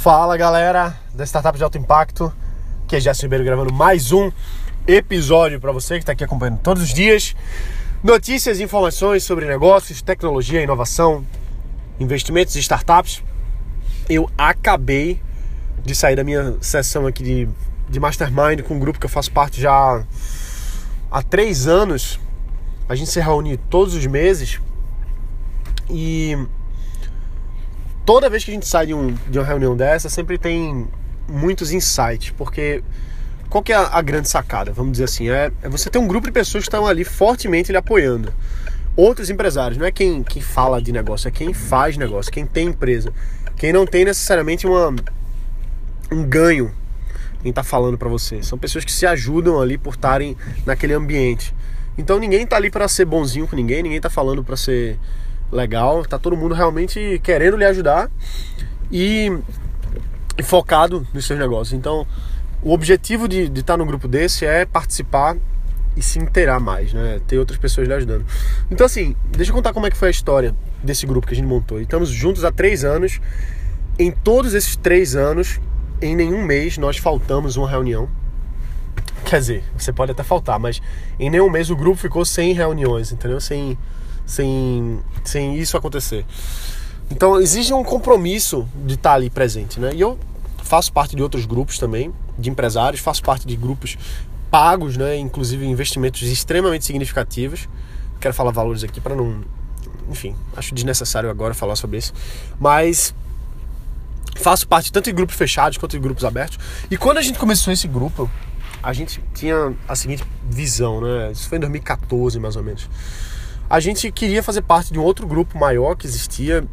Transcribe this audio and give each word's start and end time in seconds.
Fala 0.00 0.34
galera 0.34 0.98
da 1.12 1.26
Startup 1.26 1.58
de 1.58 1.62
Alto 1.62 1.76
Impacto, 1.76 2.32
que 2.88 2.96
é 2.96 3.00
Jéssica 3.00 3.26
Ribeiro 3.26 3.44
gravando 3.44 3.70
mais 3.70 4.12
um 4.12 4.32
episódio 4.88 5.60
para 5.60 5.72
você 5.72 5.96
que 5.96 6.00
está 6.00 6.12
aqui 6.12 6.24
acompanhando 6.24 6.58
todos 6.60 6.84
os 6.84 6.94
dias. 6.94 7.36
Notícias 8.02 8.60
e 8.60 8.62
informações 8.62 9.24
sobre 9.24 9.44
negócios, 9.44 10.00
tecnologia, 10.00 10.62
inovação, 10.62 11.22
investimentos 12.00 12.56
e 12.56 12.60
startups. 12.60 13.22
Eu 14.08 14.30
acabei 14.38 15.20
de 15.84 15.94
sair 15.94 16.16
da 16.16 16.24
minha 16.24 16.56
sessão 16.62 17.06
aqui 17.06 17.22
de, 17.22 17.48
de 17.86 18.00
Mastermind 18.00 18.62
com 18.62 18.76
um 18.76 18.80
grupo 18.80 18.98
que 18.98 19.04
eu 19.04 19.10
faço 19.10 19.30
parte 19.30 19.60
já 19.60 20.02
há 21.10 21.22
três 21.22 21.66
anos. 21.66 22.18
A 22.88 22.94
gente 22.94 23.10
se 23.10 23.20
reúne 23.20 23.58
todos 23.58 23.94
os 23.94 24.06
meses 24.06 24.62
e 25.90 26.38
toda 28.10 28.28
vez 28.28 28.42
que 28.42 28.50
a 28.50 28.54
gente 28.54 28.66
sai 28.66 28.86
de, 28.86 28.92
um, 28.92 29.14
de 29.28 29.38
uma 29.38 29.44
reunião 29.44 29.76
dessa, 29.76 30.08
sempre 30.08 30.36
tem 30.36 30.88
muitos 31.28 31.70
insights, 31.70 32.34
porque 32.36 32.82
qual 33.48 33.62
que 33.62 33.72
é 33.72 33.76
a, 33.76 33.82
a 33.82 34.02
grande 34.02 34.28
sacada, 34.28 34.72
vamos 34.72 34.90
dizer 34.90 35.04
assim, 35.04 35.30
é, 35.30 35.52
é, 35.62 35.68
você 35.68 35.88
ter 35.88 35.98
um 35.98 36.08
grupo 36.08 36.26
de 36.26 36.32
pessoas 36.32 36.64
que 36.64 36.68
estão 36.68 36.88
ali 36.88 37.04
fortemente 37.04 37.70
lhe 37.70 37.78
apoiando. 37.78 38.34
Outros 38.96 39.30
empresários, 39.30 39.78
não 39.78 39.86
é 39.86 39.92
quem, 39.92 40.24
quem 40.24 40.42
fala 40.42 40.82
de 40.82 40.90
negócio, 40.90 41.28
é 41.28 41.30
quem 41.30 41.54
faz 41.54 41.96
negócio, 41.96 42.32
quem 42.32 42.44
tem 42.44 42.66
empresa. 42.66 43.12
Quem 43.56 43.72
não 43.72 43.86
tem 43.86 44.04
necessariamente 44.04 44.66
uma, 44.66 44.92
um 46.10 46.24
ganho 46.24 46.74
em 47.44 47.50
estar 47.50 47.62
tá 47.62 47.68
falando 47.68 47.96
para 47.96 48.08
você. 48.08 48.42
São 48.42 48.58
pessoas 48.58 48.84
que 48.84 48.90
se 48.90 49.06
ajudam 49.06 49.60
ali 49.60 49.78
por 49.78 49.94
estarem 49.94 50.36
naquele 50.66 50.94
ambiente. 50.94 51.54
Então 51.96 52.18
ninguém 52.18 52.44
tá 52.44 52.56
ali 52.56 52.72
para 52.72 52.88
ser 52.88 53.04
bonzinho 53.04 53.46
com 53.46 53.54
ninguém, 53.54 53.84
ninguém 53.84 54.00
tá 54.00 54.10
falando 54.10 54.42
para 54.42 54.56
ser 54.56 54.98
legal, 55.52 56.04
tá 56.04 56.18
todo 56.18 56.36
mundo 56.36 56.54
realmente 56.54 57.20
querendo 57.22 57.56
lhe 57.56 57.64
ajudar 57.64 58.10
e, 58.90 59.32
e 60.38 60.42
focado 60.42 61.06
nos 61.12 61.26
seus 61.26 61.38
negócios. 61.38 61.72
Então, 61.72 62.06
o 62.62 62.72
objetivo 62.72 63.28
de 63.28 63.44
estar 63.44 63.62
tá 63.62 63.76
no 63.76 63.86
grupo 63.86 64.06
desse 64.06 64.44
é 64.44 64.64
participar 64.64 65.36
e 65.96 66.02
se 66.02 66.18
inteirar 66.18 66.60
mais, 66.60 66.92
né? 66.92 67.20
Ter 67.26 67.38
outras 67.38 67.58
pessoas 67.58 67.88
lhe 67.88 67.94
ajudando. 67.94 68.24
Então, 68.70 68.86
assim, 68.86 69.16
deixa 69.30 69.50
eu 69.50 69.56
contar 69.56 69.72
como 69.72 69.86
é 69.86 69.90
que 69.90 69.96
foi 69.96 70.08
a 70.08 70.10
história 70.10 70.54
desse 70.82 71.06
grupo 71.06 71.26
que 71.26 71.32
a 71.32 71.36
gente 71.36 71.46
montou. 71.46 71.80
Estamos 71.80 72.08
juntos 72.10 72.44
há 72.44 72.52
três 72.52 72.84
anos. 72.84 73.20
Em 73.98 74.10
todos 74.10 74.54
esses 74.54 74.76
três 74.76 75.16
anos, 75.16 75.60
em 76.00 76.14
nenhum 76.14 76.42
mês 76.42 76.78
nós 76.78 76.96
faltamos 76.96 77.56
uma 77.56 77.68
reunião. 77.68 78.08
Quer 79.24 79.40
dizer, 79.40 79.64
você 79.76 79.92
pode 79.92 80.12
até 80.12 80.22
faltar, 80.22 80.58
mas 80.58 80.80
em 81.18 81.28
nenhum 81.28 81.50
mês 81.50 81.70
o 81.70 81.76
grupo 81.76 81.96
ficou 81.96 82.24
sem 82.24 82.52
reuniões, 82.52 83.12
entendeu? 83.12 83.40
Sem 83.40 83.76
sem, 84.30 85.00
sem 85.24 85.56
isso 85.56 85.76
acontecer. 85.76 86.24
Então 87.10 87.40
existe 87.40 87.74
um 87.74 87.82
compromisso 87.82 88.66
de 88.86 88.94
estar 88.94 89.14
ali 89.14 89.28
presente, 89.28 89.80
né? 89.80 89.90
E 89.92 90.00
eu 90.00 90.16
faço 90.62 90.92
parte 90.92 91.16
de 91.16 91.22
outros 91.22 91.44
grupos 91.44 91.78
também, 91.78 92.14
de 92.38 92.48
empresários, 92.48 93.00
faço 93.00 93.22
parte 93.24 93.44
de 93.44 93.56
grupos 93.56 93.98
pagos, 94.48 94.96
né? 94.96 95.16
Inclusive 95.16 95.66
investimentos 95.66 96.22
extremamente 96.22 96.84
significativos. 96.84 97.68
Quero 98.20 98.32
falar 98.32 98.52
valores 98.52 98.84
aqui 98.84 99.00
para 99.00 99.16
não, 99.16 99.40
enfim, 100.08 100.36
acho 100.56 100.72
desnecessário 100.74 101.28
agora 101.28 101.52
falar 101.52 101.74
sobre 101.74 101.98
isso, 101.98 102.12
mas 102.60 103.12
faço 104.36 104.68
parte 104.68 104.92
tanto 104.92 105.06
de 105.06 105.12
grupos 105.12 105.34
fechados 105.34 105.76
quanto 105.76 105.92
de 105.92 105.98
grupos 105.98 106.24
abertos. 106.24 106.58
E 106.88 106.96
quando 106.96 107.18
a 107.18 107.22
gente 107.22 107.38
começou 107.38 107.72
esse 107.72 107.88
grupo, 107.88 108.30
a 108.80 108.92
gente 108.92 109.20
tinha 109.34 109.74
a 109.88 109.96
seguinte 109.96 110.22
visão, 110.48 111.00
né? 111.00 111.32
Isso 111.32 111.48
foi 111.48 111.58
em 111.58 111.60
2014 111.62 112.38
mais 112.38 112.54
ou 112.54 112.62
menos 112.62 112.88
a 113.70 113.78
gente 113.78 114.10
queria 114.10 114.42
fazer 114.42 114.62
parte 114.62 114.92
de 114.92 114.98
um 114.98 115.02
outro 115.02 115.24
grupo 115.28 115.56
maior 115.56 115.94
que 115.94 116.04
existia. 116.04 116.64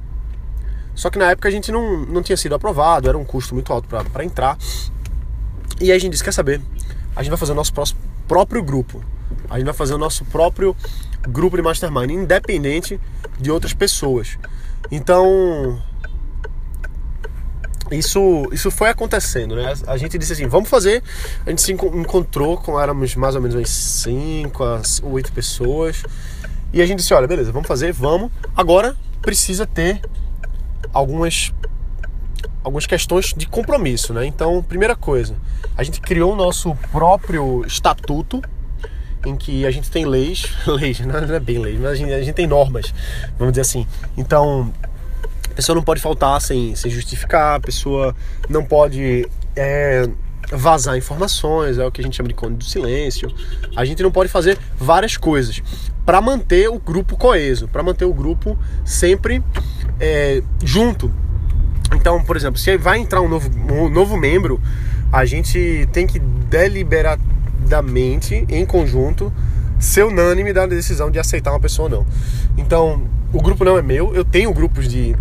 Só 0.95 1.11
que 1.11 1.19
na 1.19 1.29
época 1.29 1.47
a 1.47 1.51
gente 1.51 1.71
não, 1.71 1.99
não 2.07 2.23
tinha 2.23 2.35
sido 2.35 2.55
aprovado, 2.55 3.07
era 3.07 3.15
um 3.15 3.23
custo 3.23 3.53
muito 3.53 3.71
alto 3.71 3.87
para 3.87 4.25
entrar. 4.25 4.57
E 5.79 5.91
aí 5.91 5.97
a 5.97 5.99
gente 5.99 6.13
disse: 6.13 6.23
quer 6.23 6.33
saber? 6.33 6.59
A 7.15 7.21
gente 7.21 7.29
vai 7.29 7.37
fazer 7.37 7.51
o 7.51 7.55
nosso 7.55 7.71
próprio 8.27 8.63
grupo. 8.63 9.03
A 9.47 9.57
gente 9.57 9.65
vai 9.65 9.75
fazer 9.75 9.93
o 9.93 9.97
nosso 9.99 10.25
próprio 10.25 10.75
grupo 11.29 11.55
de 11.55 11.61
mastermind, 11.61 12.09
independente 12.09 12.99
de 13.39 13.51
outras 13.51 13.73
pessoas. 13.73 14.39
Então, 14.89 15.79
isso, 17.91 18.49
isso 18.51 18.71
foi 18.71 18.89
acontecendo, 18.89 19.55
né? 19.55 19.73
A 19.85 19.97
gente 19.97 20.17
disse 20.17 20.33
assim, 20.33 20.47
vamos 20.47 20.67
fazer. 20.67 21.03
A 21.45 21.49
gente 21.51 21.61
se 21.61 21.71
encontrou 21.71 22.57
com 22.57 22.79
éramos 22.79 23.15
mais 23.15 23.35
ou 23.35 23.41
menos 23.41 23.55
umas 23.55 23.69
5 23.69 24.63
a 24.63 24.81
8 25.03 25.31
pessoas. 25.31 26.03
E 26.73 26.81
a 26.81 26.85
gente 26.85 26.99
disse: 26.99 27.13
olha, 27.13 27.27
beleza, 27.27 27.51
vamos 27.51 27.67
fazer, 27.67 27.91
vamos. 27.93 28.31
Agora 28.55 28.95
precisa 29.21 29.65
ter 29.65 30.01
algumas 30.93 31.51
algumas 32.63 32.85
questões 32.85 33.33
de 33.35 33.47
compromisso, 33.47 34.13
né? 34.13 34.25
Então, 34.25 34.61
primeira 34.61 34.95
coisa, 34.95 35.35
a 35.77 35.83
gente 35.83 36.01
criou 36.01 36.33
o 36.33 36.35
nosso 36.35 36.75
próprio 36.91 37.65
estatuto 37.65 38.41
em 39.25 39.35
que 39.35 39.65
a 39.65 39.71
gente 39.71 39.89
tem 39.89 40.05
leis, 40.05 40.45
leis, 40.67 40.99
não 40.99 41.15
é 41.15 41.39
bem 41.39 41.59
leis, 41.59 41.79
mas 41.79 41.91
a 41.91 41.95
gente, 41.95 42.13
a 42.13 42.19
gente 42.21 42.33
tem 42.33 42.45
normas, 42.45 42.93
vamos 43.37 43.53
dizer 43.53 43.61
assim. 43.61 43.87
Então, 44.17 44.73
a 45.49 45.53
pessoa 45.53 45.75
não 45.75 45.83
pode 45.83 46.01
faltar 46.01 46.41
sem, 46.41 46.75
sem 46.75 46.91
justificar, 46.91 47.55
a 47.55 47.59
pessoa 47.59 48.13
não 48.49 48.65
pode 48.65 49.25
é, 49.55 50.07
vazar 50.51 50.97
informações, 50.97 51.77
é 51.77 51.85
o 51.85 51.91
que 51.91 52.01
a 52.01 52.03
gente 52.03 52.15
chama 52.15 52.29
de 52.29 52.35
cone 52.35 52.55
do 52.55 52.65
silêncio. 52.65 53.33
A 53.75 53.85
gente 53.85 54.03
não 54.03 54.11
pode 54.11 54.29
fazer 54.29 54.57
várias 54.77 55.15
coisas 55.15 55.61
para 56.07 56.19
manter 56.21 56.69
o 56.69 56.79
grupo 56.79 57.15
coeso, 57.17 57.67
para 57.67 57.83
manter 57.83 58.05
o 58.05 58.13
grupo 58.13 58.57
sempre 58.85 59.43
é, 59.99 60.41
junto. 60.63 61.11
Então, 61.93 62.23
por 62.23 62.37
exemplo, 62.37 62.57
se 62.57 62.77
vai 62.77 62.97
entrar 62.97 63.19
um 63.19 63.27
novo, 63.27 63.49
um 63.69 63.89
novo 63.89 64.15
membro, 64.15 64.61
a 65.11 65.25
gente 65.25 65.85
tem 65.91 66.07
que 66.07 66.17
deliberadamente, 66.17 68.45
em 68.47 68.65
conjunto, 68.65 69.33
ser 69.77 70.05
unânime 70.05 70.53
da 70.53 70.65
decisão 70.65 71.11
de 71.11 71.19
aceitar 71.19 71.51
uma 71.51 71.59
pessoa 71.59 71.89
ou 71.89 71.97
não. 71.97 72.05
Então, 72.57 73.03
o 73.33 73.41
grupo 73.41 73.65
não 73.65 73.77
é 73.77 73.81
meu, 73.81 74.15
eu 74.15 74.23
tenho 74.23 74.53
grupos 74.53 74.87
de 74.87 75.13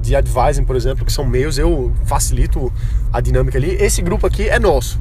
de 0.00 0.16
advising, 0.16 0.64
por 0.64 0.74
exemplo, 0.76 1.04
que 1.04 1.12
são 1.12 1.26
meus, 1.26 1.58
eu 1.58 1.92
facilito 2.06 2.72
a 3.12 3.20
dinâmica 3.20 3.58
ali. 3.58 3.74
Esse 3.74 4.00
grupo 4.00 4.26
aqui 4.26 4.48
é 4.48 4.58
nosso. 4.58 4.98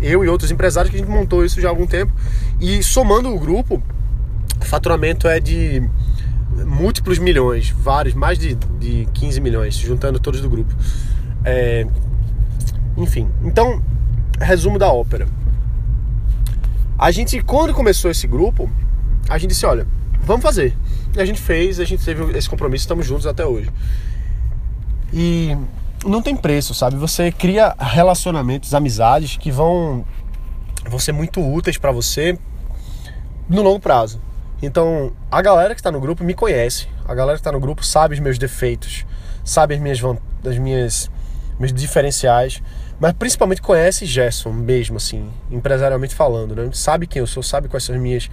Eu 0.00 0.24
e 0.24 0.28
outros 0.28 0.50
empresários 0.50 0.90
que 0.90 0.96
a 0.96 0.98
gente 0.98 1.10
montou 1.10 1.44
isso 1.44 1.60
já 1.60 1.68
há 1.68 1.70
algum 1.70 1.86
tempo. 1.86 2.10
E 2.58 2.82
somando 2.82 3.28
o 3.28 3.38
grupo, 3.38 3.82
faturamento 4.60 5.28
é 5.28 5.40
de 5.40 5.82
múltiplos 6.66 7.18
milhões, 7.18 7.70
vários, 7.70 8.14
mais 8.14 8.38
de, 8.38 8.54
de 8.54 9.08
15 9.14 9.40
milhões, 9.40 9.74
juntando 9.74 10.18
todos 10.18 10.40
do 10.40 10.48
grupo. 10.48 10.74
É, 11.44 11.86
enfim, 12.96 13.28
então, 13.42 13.82
resumo 14.40 14.78
da 14.78 14.92
ópera. 14.92 15.26
A 16.98 17.10
gente, 17.10 17.42
quando 17.42 17.72
começou 17.72 18.10
esse 18.10 18.26
grupo, 18.26 18.70
a 19.28 19.38
gente 19.38 19.50
disse: 19.50 19.64
olha, 19.64 19.86
vamos 20.22 20.42
fazer. 20.42 20.76
E 21.16 21.20
a 21.20 21.24
gente 21.24 21.40
fez, 21.40 21.80
a 21.80 21.84
gente 21.84 22.04
teve 22.04 22.36
esse 22.36 22.48
compromisso, 22.48 22.82
estamos 22.82 23.06
juntos 23.06 23.26
até 23.26 23.44
hoje. 23.44 23.70
E 25.12 25.56
não 26.04 26.22
tem 26.22 26.36
preço, 26.36 26.72
sabe? 26.74 26.96
Você 26.96 27.32
cria 27.32 27.74
relacionamentos, 27.78 28.74
amizades 28.74 29.36
que 29.36 29.50
vão, 29.50 30.04
vão 30.88 30.98
ser 30.98 31.12
muito 31.12 31.40
úteis 31.40 31.78
para 31.78 31.90
você 31.90 32.38
no 33.48 33.62
longo 33.62 33.80
prazo. 33.80 34.20
Então, 34.62 35.12
a 35.30 35.40
galera 35.40 35.74
que 35.74 35.80
está 35.80 35.90
no 35.90 36.00
grupo 36.00 36.22
me 36.22 36.34
conhece. 36.34 36.86
A 37.06 37.14
galera 37.14 37.36
que 37.36 37.40
está 37.40 37.52
no 37.52 37.60
grupo 37.60 37.84
sabe 37.84 38.14
os 38.14 38.20
meus 38.20 38.38
defeitos, 38.38 39.06
sabe 39.44 39.74
as 39.74 39.80
minhas, 39.80 40.00
as 40.44 40.58
minhas 40.58 41.10
meus 41.58 41.72
diferenciais, 41.72 42.62
mas 42.98 43.12
principalmente 43.12 43.62
conhece 43.62 44.06
Gerson 44.06 44.50
mesmo, 44.50 44.96
assim, 44.96 45.30
empresarialmente 45.50 46.14
falando, 46.14 46.54
né? 46.54 46.70
Sabe 46.72 47.06
quem 47.06 47.20
eu 47.20 47.26
sou, 47.26 47.42
sabe 47.42 47.68
quais 47.68 47.84
são 47.84 47.94
as 47.94 48.00
minhas, 48.00 48.30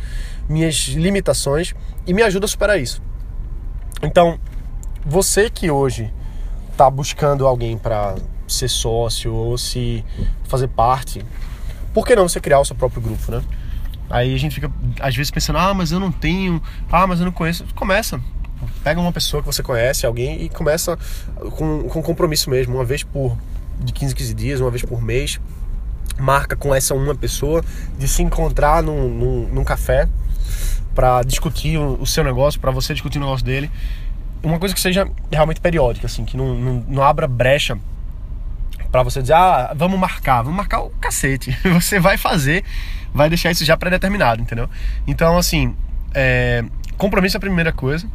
minhas 0.48 0.76
limitações 0.90 1.74
e 2.06 2.14
me 2.14 2.22
ajuda 2.24 2.46
a 2.46 2.48
superar 2.50 2.80
isso. 2.80 3.02
Então, 4.02 4.40
você 5.06 5.50
que 5.50 5.72
hoje 5.72 6.14
tá 6.76 6.90
buscando 6.90 7.48
alguém 7.48 7.78
para 7.78 8.16
ser 8.48 8.70
sócio 8.70 9.34
ou 9.34 9.57
se 9.57 10.06
fazer 10.46 10.68
parte, 10.68 11.25
por 11.94 12.06
que 12.06 12.16
não 12.16 12.28
você 12.28 12.40
criar 12.40 12.60
o 12.60 12.66
seu 12.66 12.75
próprio 12.75 13.01
grupo, 13.01 13.31
né? 13.31 13.44
Aí 14.09 14.33
a 14.33 14.38
gente 14.38 14.56
fica 14.56 14.71
às 15.00 15.15
vezes 15.15 15.31
pensando, 15.31 15.59
ah, 15.59 15.74
mas 15.74 15.92
eu 15.92 16.00
não 16.00 16.12
tenho, 16.12 16.62
ah, 16.92 17.06
mas 17.06 17.19
eu 17.19 17.25
não 17.25 17.31
conheço. 17.31 17.65
Começa. 17.75 18.19
Pega 18.83 19.00
uma 19.00 19.12
pessoa 19.12 19.42
que 19.42 19.48
você 19.48 19.62
conhece, 19.62 20.06
alguém, 20.06 20.44
e 20.44 20.50
começa 20.50 20.98
com, 21.36 21.83
com 21.83 22.01
compromisso 22.01 22.50
mesmo, 22.50 22.75
uma 22.75 22.86
vez 22.86 23.04
por 23.04 23.38
de 23.80 23.94
15, 23.94 24.15
15 24.15 24.33
dias, 24.33 24.62
uma 24.62 24.71
vez 24.71 24.83
por 24.83 25.01
mês. 25.01 25.39
Marca 26.18 26.56
com 26.56 26.74
essa 26.74 26.95
uma 26.95 27.13
pessoa 27.13 27.63
de 28.00 28.07
se 28.07 28.24
encontrar 28.24 28.81
num, 28.81 29.07
num, 29.07 29.48
num 29.50 29.63
café 29.63 30.07
para 30.95 31.21
discutir 31.21 31.77
o, 31.77 32.01
o 32.01 32.07
seu 32.07 32.24
negócio, 32.24 32.60
para 32.60 32.71
você 32.71 32.94
discutir 32.94 33.19
o 33.19 33.21
negócio 33.21 33.45
dele 33.45 33.69
uma 34.44 34.60
coisa 34.60 34.74
que 34.74 34.81
seja 34.81 35.10
realmente 35.31 35.60
periódica, 35.60 36.06
assim, 36.06 36.25
que 36.25 36.38
não, 36.38 36.56
não, 36.56 36.86
não 36.88 37.03
abra 37.03 37.27
brecha 37.27 37.77
para 38.92 39.03
você 39.03 39.21
dizer, 39.21 39.33
ah, 39.33 39.74
vamos 39.75 40.00
marcar, 40.00 40.42
vamos 40.42 40.56
marcar 40.56 40.81
o 40.81 40.89
cacete. 40.92 41.57
Você 41.74 42.00
vai 42.00 42.18
fazer, 42.18 42.63
vai 43.13 43.30
deixar 43.30 43.51
isso 43.51 43.65
já 43.65 43.75
pré-determinado, 43.75 44.42
entendeu? 44.42 44.69
Então, 45.06 45.38
assim, 45.38 45.75
é, 46.13 46.63
compromisso 46.98 47.38
é 47.38 47.39
a 47.39 47.42
primeira 47.42 47.71
coisa, 47.71 48.07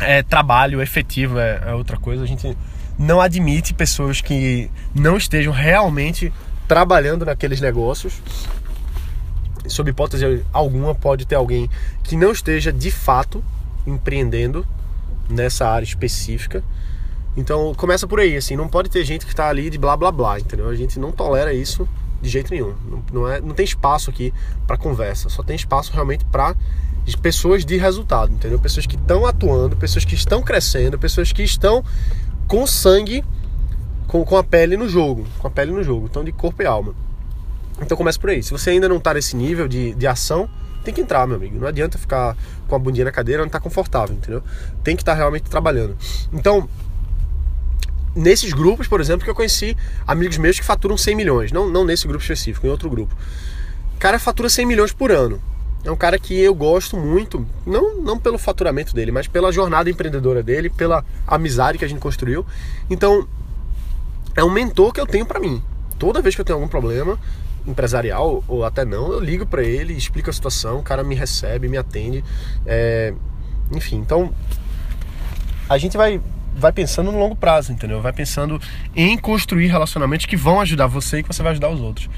é, 0.00 0.22
trabalho 0.22 0.80
efetivo 0.80 1.38
é, 1.38 1.62
é 1.66 1.74
outra 1.74 1.96
coisa. 1.96 2.24
A 2.24 2.26
gente 2.26 2.56
não 2.98 3.20
admite 3.20 3.74
pessoas 3.74 4.20
que 4.20 4.70
não 4.94 5.16
estejam 5.16 5.52
realmente 5.52 6.32
trabalhando 6.66 7.24
naqueles 7.24 7.60
negócios. 7.60 8.22
Sob 9.66 9.90
hipótese 9.90 10.44
alguma, 10.52 10.94
pode 10.94 11.26
ter 11.26 11.34
alguém 11.34 11.68
que 12.02 12.16
não 12.16 12.32
esteja 12.32 12.72
de 12.72 12.90
fato 12.90 13.44
empreendendo 13.86 14.66
nessa 15.28 15.68
área 15.68 15.84
específica. 15.84 16.64
Então 17.36 17.74
começa 17.74 18.06
por 18.06 18.20
aí, 18.20 18.36
assim, 18.36 18.56
não 18.56 18.68
pode 18.68 18.88
ter 18.90 19.04
gente 19.04 19.24
que 19.24 19.32
está 19.32 19.48
ali 19.48 19.70
de 19.70 19.78
blá 19.78 19.96
blá 19.96 20.10
blá, 20.10 20.40
entendeu? 20.40 20.68
A 20.68 20.74
gente 20.74 20.98
não 20.98 21.12
tolera 21.12 21.52
isso 21.52 21.88
de 22.20 22.28
jeito 22.28 22.50
nenhum. 22.50 22.74
Não, 22.88 23.02
não, 23.12 23.28
é, 23.28 23.40
não 23.40 23.54
tem 23.54 23.64
espaço 23.64 24.10
aqui 24.10 24.32
para 24.66 24.76
conversa, 24.76 25.28
só 25.28 25.42
tem 25.42 25.56
espaço 25.56 25.92
realmente 25.92 26.24
para 26.24 26.54
pessoas 27.22 27.64
de 27.64 27.76
resultado, 27.76 28.32
entendeu? 28.32 28.58
Pessoas 28.58 28.86
que 28.86 28.96
estão 28.96 29.26
atuando, 29.26 29.76
pessoas 29.76 30.04
que 30.04 30.14
estão 30.14 30.42
crescendo, 30.42 30.98
pessoas 30.98 31.32
que 31.32 31.42
estão 31.42 31.84
com 32.46 32.66
sangue, 32.66 33.24
com, 34.06 34.24
com 34.24 34.36
a 34.36 34.44
pele 34.44 34.76
no 34.76 34.88
jogo, 34.88 35.26
com 35.38 35.46
a 35.46 35.50
pele 35.50 35.72
no 35.72 35.82
jogo, 35.82 36.06
então 36.10 36.22
de 36.22 36.32
corpo 36.32 36.62
e 36.62 36.66
alma. 36.66 36.94
Então 37.80 37.96
começa 37.96 38.18
por 38.18 38.30
aí. 38.30 38.42
Se 38.42 38.50
você 38.50 38.70
ainda 38.70 38.88
não 38.88 38.96
está 38.96 39.14
nesse 39.14 39.34
nível 39.34 39.66
de, 39.66 39.94
de 39.94 40.06
ação, 40.06 40.48
tem 40.84 40.92
que 40.92 41.00
entrar, 41.00 41.26
meu 41.26 41.36
amigo. 41.36 41.58
Não 41.58 41.66
adianta 41.66 41.98
ficar 41.98 42.36
com 42.68 42.74
a 42.74 42.78
bundinha 42.78 43.04
na 43.04 43.12
cadeira, 43.12 43.42
não 43.42 43.46
está 43.46 43.60
confortável, 43.60 44.14
entendeu? 44.14 44.42
Tem 44.82 44.96
que 44.96 45.02
estar 45.02 45.12
tá 45.12 45.18
realmente 45.18 45.48
trabalhando. 45.48 45.96
Então, 46.32 46.68
nesses 48.14 48.52
grupos, 48.52 48.88
por 48.88 49.00
exemplo, 49.00 49.24
que 49.24 49.30
eu 49.30 49.34
conheci 49.34 49.76
amigos 50.06 50.36
meus 50.38 50.58
que 50.58 50.64
faturam 50.64 50.96
100 50.96 51.14
milhões. 51.14 51.52
Não, 51.52 51.68
não 51.68 51.84
nesse 51.84 52.06
grupo 52.06 52.22
específico, 52.22 52.66
em 52.66 52.70
outro 52.70 52.90
grupo. 52.90 53.14
O 53.94 53.98
cara 53.98 54.18
fatura 54.18 54.48
100 54.48 54.66
milhões 54.66 54.92
por 54.92 55.10
ano. 55.10 55.40
É 55.82 55.90
um 55.90 55.96
cara 55.96 56.18
que 56.18 56.38
eu 56.38 56.54
gosto 56.54 56.96
muito, 56.96 57.46
não, 57.66 57.96
não 57.96 58.18
pelo 58.18 58.36
faturamento 58.36 58.94
dele, 58.94 59.10
mas 59.10 59.26
pela 59.26 59.50
jornada 59.50 59.88
empreendedora 59.88 60.42
dele, 60.42 60.68
pela 60.68 61.02
amizade 61.26 61.78
que 61.78 61.84
a 61.84 61.88
gente 61.88 62.00
construiu. 62.00 62.44
Então, 62.90 63.26
é 64.36 64.44
um 64.44 64.50
mentor 64.50 64.92
que 64.92 65.00
eu 65.00 65.06
tenho 65.06 65.24
para 65.24 65.40
mim. 65.40 65.62
Toda 65.98 66.20
vez 66.20 66.34
que 66.34 66.40
eu 66.40 66.44
tenho 66.44 66.58
algum 66.58 66.68
problema 66.68 67.18
empresarial 67.66 68.42
ou 68.48 68.64
até 68.64 68.84
não, 68.84 69.12
eu 69.12 69.20
ligo 69.20 69.46
para 69.46 69.62
ele, 69.62 69.94
explico 69.94 70.30
a 70.30 70.32
situação, 70.32 70.78
o 70.78 70.82
cara 70.82 71.02
me 71.02 71.14
recebe, 71.14 71.68
me 71.68 71.76
atende. 71.76 72.22
É... 72.66 73.14
Enfim, 73.70 73.96
então 73.96 74.32
a 75.68 75.78
gente 75.78 75.96
vai 75.96 76.20
vai 76.60 76.72
pensando 76.72 77.10
no 77.10 77.18
longo 77.18 77.34
prazo, 77.34 77.72
entendeu? 77.72 78.00
Vai 78.00 78.12
pensando 78.12 78.60
em 78.94 79.16
construir 79.18 79.66
relacionamentos 79.66 80.26
que 80.26 80.36
vão 80.36 80.60
ajudar 80.60 80.86
você 80.86 81.18
e 81.18 81.22
que 81.22 81.28
você 81.28 81.42
vai 81.42 81.52
ajudar 81.52 81.70
os 81.70 81.80
outros. 81.80 82.08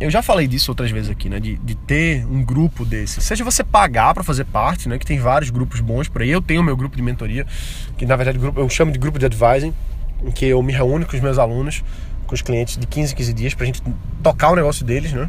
Eu 0.00 0.10
já 0.10 0.22
falei 0.22 0.48
disso 0.48 0.70
outras 0.70 0.90
vezes 0.90 1.10
aqui, 1.10 1.28
né? 1.28 1.38
De, 1.38 1.56
de 1.56 1.74
ter 1.74 2.24
um 2.26 2.42
grupo 2.42 2.86
desse. 2.86 3.20
Seja 3.20 3.44
você 3.44 3.62
pagar 3.62 4.14
para 4.14 4.24
fazer 4.24 4.46
parte, 4.46 4.88
né? 4.88 4.98
Que 4.98 5.04
tem 5.04 5.18
vários 5.18 5.50
grupos 5.50 5.80
bons 5.80 6.08
por 6.08 6.22
aí. 6.22 6.30
Eu 6.30 6.40
tenho 6.40 6.62
o 6.62 6.64
meu 6.64 6.74
grupo 6.74 6.96
de 6.96 7.02
mentoria, 7.02 7.46
que 7.98 8.06
na 8.06 8.16
verdade 8.16 8.40
eu 8.56 8.68
chamo 8.70 8.90
de 8.90 8.98
grupo 8.98 9.18
de 9.18 9.26
advising, 9.26 9.74
em 10.24 10.30
que 10.30 10.46
eu 10.46 10.62
me 10.62 10.72
reúno 10.72 11.04
com 11.04 11.14
os 11.14 11.20
meus 11.20 11.38
alunos, 11.38 11.84
com 12.26 12.34
os 12.34 12.40
clientes 12.40 12.78
de 12.78 12.86
15 12.86 13.12
em 13.12 13.16
15 13.16 13.32
dias 13.34 13.54
pra 13.54 13.66
gente 13.66 13.82
tocar 14.22 14.50
o 14.50 14.56
negócio 14.56 14.86
deles, 14.86 15.12
né? 15.12 15.28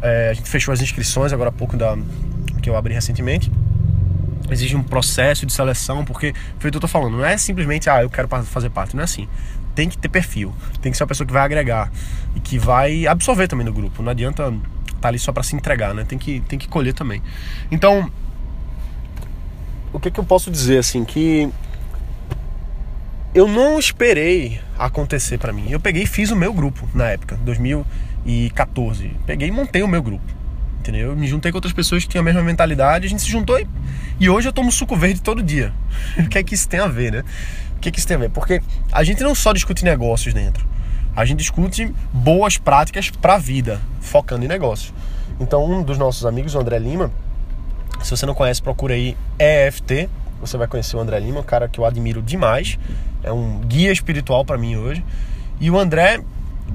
É, 0.00 0.30
a 0.30 0.32
gente 0.32 0.48
fechou 0.48 0.72
as 0.72 0.80
inscrições 0.80 1.32
agora 1.32 1.50
há 1.50 1.52
pouco 1.52 1.76
da, 1.76 1.94
que 2.62 2.70
eu 2.70 2.76
abri 2.76 2.94
recentemente 2.94 3.52
exige 4.50 4.76
um 4.76 4.82
processo 4.82 5.46
de 5.46 5.52
seleção, 5.52 6.04
porque 6.04 6.34
foi 6.58 6.68
o 6.68 6.72
que 6.72 6.76
eu 6.76 6.80
tô 6.80 6.88
falando, 6.88 7.18
não 7.18 7.24
é 7.24 7.36
simplesmente, 7.36 7.88
ah, 7.90 8.02
eu 8.02 8.10
quero 8.10 8.28
fazer 8.44 8.70
parte, 8.70 8.94
não 8.94 9.02
é 9.02 9.04
assim. 9.04 9.28
Tem 9.74 9.88
que 9.88 9.96
ter 9.96 10.08
perfil, 10.08 10.52
tem 10.80 10.90
que 10.90 10.98
ser 10.98 11.04
uma 11.04 11.08
pessoa 11.08 11.26
que 11.26 11.32
vai 11.32 11.42
agregar 11.42 11.90
e 12.34 12.40
que 12.40 12.58
vai 12.58 13.06
absorver 13.06 13.46
também 13.46 13.64
no 13.64 13.72
grupo. 13.72 14.02
Não 14.02 14.10
adianta 14.10 14.44
estar 14.86 15.00
tá 15.00 15.08
ali 15.08 15.18
só 15.18 15.32
para 15.32 15.42
se 15.42 15.54
entregar, 15.54 15.94
né? 15.94 16.04
Tem 16.04 16.18
que, 16.18 16.40
tem 16.40 16.58
que 16.58 16.66
colher 16.66 16.94
também. 16.94 17.22
Então, 17.70 18.10
o 19.92 20.00
que, 20.00 20.10
que 20.10 20.18
eu 20.18 20.24
posso 20.24 20.50
dizer 20.50 20.78
assim 20.78 21.04
que 21.04 21.48
eu 23.34 23.46
não 23.46 23.78
esperei 23.78 24.60
acontecer 24.78 25.38
para 25.38 25.52
mim. 25.52 25.66
Eu 25.70 25.78
peguei 25.78 26.02
e 26.04 26.06
fiz 26.06 26.30
o 26.30 26.36
meu 26.36 26.52
grupo 26.52 26.88
na 26.94 27.08
época, 27.10 27.38
2014. 27.44 29.12
Peguei 29.26 29.48
e 29.48 29.52
montei 29.52 29.82
o 29.82 29.88
meu 29.88 30.02
grupo 30.02 30.37
entendeu? 30.88 31.10
Eu 31.10 31.16
me 31.16 31.26
juntei 31.26 31.52
com 31.52 31.58
outras 31.58 31.72
pessoas 31.72 32.02
que 32.04 32.08
tinham 32.08 32.22
a 32.22 32.24
mesma 32.24 32.42
mentalidade, 32.42 33.06
a 33.06 33.08
gente 33.08 33.22
se 33.22 33.28
juntou 33.28 33.58
e, 33.60 33.66
e 34.18 34.30
hoje 34.30 34.48
eu 34.48 34.52
tomo 34.52 34.72
suco 34.72 34.96
verde 34.96 35.20
todo 35.20 35.42
dia. 35.42 35.72
o 36.18 36.28
que 36.28 36.38
é 36.38 36.42
que 36.42 36.54
isso 36.54 36.68
tem 36.68 36.80
a 36.80 36.86
ver, 36.86 37.12
né? 37.12 37.24
O 37.76 37.80
que 37.80 37.90
é 37.90 37.92
que 37.92 37.98
isso 37.98 38.08
tem 38.08 38.16
a 38.16 38.20
ver? 38.20 38.30
Porque 38.30 38.62
a 38.90 39.04
gente 39.04 39.22
não 39.22 39.34
só 39.34 39.52
discute 39.52 39.84
negócios 39.84 40.32
dentro, 40.32 40.66
a 41.14 41.24
gente 41.24 41.38
discute 41.38 41.92
boas 42.12 42.56
práticas 42.56 43.10
para 43.10 43.34
a 43.34 43.38
vida, 43.38 43.80
focando 44.00 44.44
em 44.44 44.48
negócios. 44.48 44.92
Então, 45.38 45.64
um 45.64 45.82
dos 45.82 45.98
nossos 45.98 46.24
amigos, 46.24 46.54
o 46.54 46.58
André 46.58 46.78
Lima, 46.78 47.12
se 48.02 48.10
você 48.10 48.24
não 48.24 48.34
conhece, 48.34 48.62
procura 48.62 48.94
aí 48.94 49.16
EFT, 49.38 50.08
você 50.40 50.56
vai 50.56 50.66
conhecer 50.66 50.96
o 50.96 51.00
André 51.00 51.18
Lima, 51.20 51.40
um 51.40 51.44
cara 51.44 51.68
que 51.68 51.78
eu 51.78 51.84
admiro 51.84 52.22
demais, 52.22 52.78
é 53.22 53.32
um 53.32 53.60
guia 53.60 53.92
espiritual 53.92 54.44
para 54.44 54.56
mim 54.56 54.76
hoje. 54.76 55.04
E 55.60 55.70
o 55.70 55.78
André, 55.78 56.20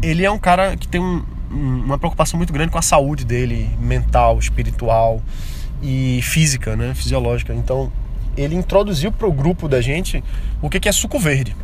ele 0.01 0.25
é 0.25 0.31
um 0.31 0.37
cara 0.37 0.75
que 0.75 0.87
tem 0.87 1.01
um, 1.01 1.23
uma 1.53 1.97
preocupação 1.97 2.37
muito 2.37 2.51
grande 2.51 2.71
com 2.71 2.77
a 2.77 2.81
saúde 2.81 3.23
dele, 3.23 3.69
mental, 3.79 4.39
espiritual 4.39 5.21
e 5.81 6.19
física, 6.23 6.75
né, 6.75 6.93
fisiológica. 6.95 7.53
Então, 7.53 7.91
ele 8.35 8.55
introduziu 8.55 9.11
para 9.11 9.27
o 9.27 9.31
grupo 9.31 9.67
da 9.67 9.81
gente 9.81 10.23
o 10.61 10.69
que, 10.69 10.79
que 10.79 10.89
é 10.89 10.91
suco 10.91 11.19
verde. 11.19 11.55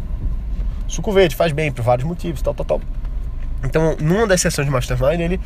Suco 0.88 1.12
verde 1.12 1.36
faz 1.36 1.52
bem 1.52 1.72
por 1.72 1.84
vários 1.84 2.08
motivos, 2.08 2.42
tal, 2.42 2.54
tal, 2.54 2.66
tal. 2.66 2.82
Então, 3.64 3.98
numa 4.00 4.26
das 4.26 4.40
sessões 4.42 4.66
de 4.68 4.72
Mastermind, 4.72 5.20
ele, 5.20 5.40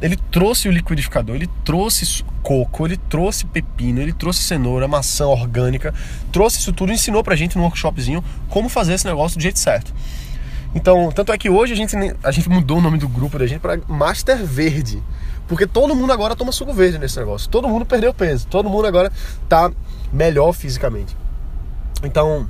ele 0.00 0.16
trouxe 0.30 0.68
o 0.68 0.70
liquidificador, 0.70 1.34
ele 1.34 1.48
trouxe 1.64 2.24
coco, 2.42 2.86
ele 2.86 2.96
trouxe 2.96 3.44
pepino, 3.44 4.00
ele 4.00 4.12
trouxe 4.12 4.42
cenoura, 4.42 4.86
maçã 4.86 5.26
orgânica, 5.26 5.92
trouxe 6.30 6.60
isso 6.60 6.72
tudo, 6.72 6.92
ensinou 6.92 7.24
pra 7.24 7.34
gente 7.34 7.56
num 7.56 7.64
workshopzinho 7.64 8.22
como 8.48 8.68
fazer 8.68 8.94
esse 8.94 9.04
negócio 9.04 9.36
do 9.36 9.42
jeito 9.42 9.58
certo. 9.58 9.92
Então, 10.76 11.10
tanto 11.10 11.32
é 11.32 11.38
que 11.38 11.48
hoje 11.48 11.72
a 11.72 11.76
gente, 11.76 11.96
a 12.22 12.30
gente 12.30 12.50
mudou 12.50 12.76
o 12.76 12.80
nome 12.82 12.98
do 12.98 13.08
grupo 13.08 13.38
da 13.38 13.46
gente 13.46 13.60
para 13.60 13.80
Master 13.88 14.44
Verde. 14.44 15.02
Porque 15.48 15.66
todo 15.66 15.94
mundo 15.94 16.12
agora 16.12 16.36
toma 16.36 16.52
suco 16.52 16.74
verde 16.74 16.98
nesse 16.98 17.18
negócio. 17.18 17.48
Todo 17.48 17.66
mundo 17.66 17.86
perdeu 17.86 18.12
peso. 18.12 18.46
Todo 18.46 18.68
mundo 18.68 18.86
agora 18.86 19.10
tá 19.48 19.72
melhor 20.12 20.52
fisicamente. 20.52 21.16
Então, 22.04 22.46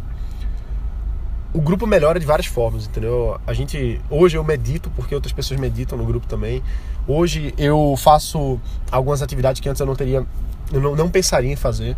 o 1.55 1.61
grupo 1.61 1.87
melhora 1.87 2.19
de 2.19 2.26
várias 2.26 2.49
formas, 2.49 2.88
entendeu? 2.88 3.40
A 3.46 3.52
gente 3.52 4.00
hoje 4.11 4.37
eu 4.37 4.43
medito 4.43 4.90
porque 4.90 5.14
outras 5.14 5.32
pessoas 5.32 5.61
meditam 5.61 5.96
no 5.96 6.05
grupo 6.05 6.26
também. 6.26 6.64
Hoje 7.06 7.55
eu 7.56 7.94
faço 7.96 8.61
algumas 8.90 9.22
atividades 9.22 9.61
que 9.61 9.69
antes 9.69 9.79
eu 9.79 9.87
não 9.87 9.94
teria, 9.94 10.26
eu 10.72 10.81
não, 10.81 10.96
não 10.96 11.08
pensaria 11.08 11.52
em 11.52 11.56
fazer. 11.56 11.96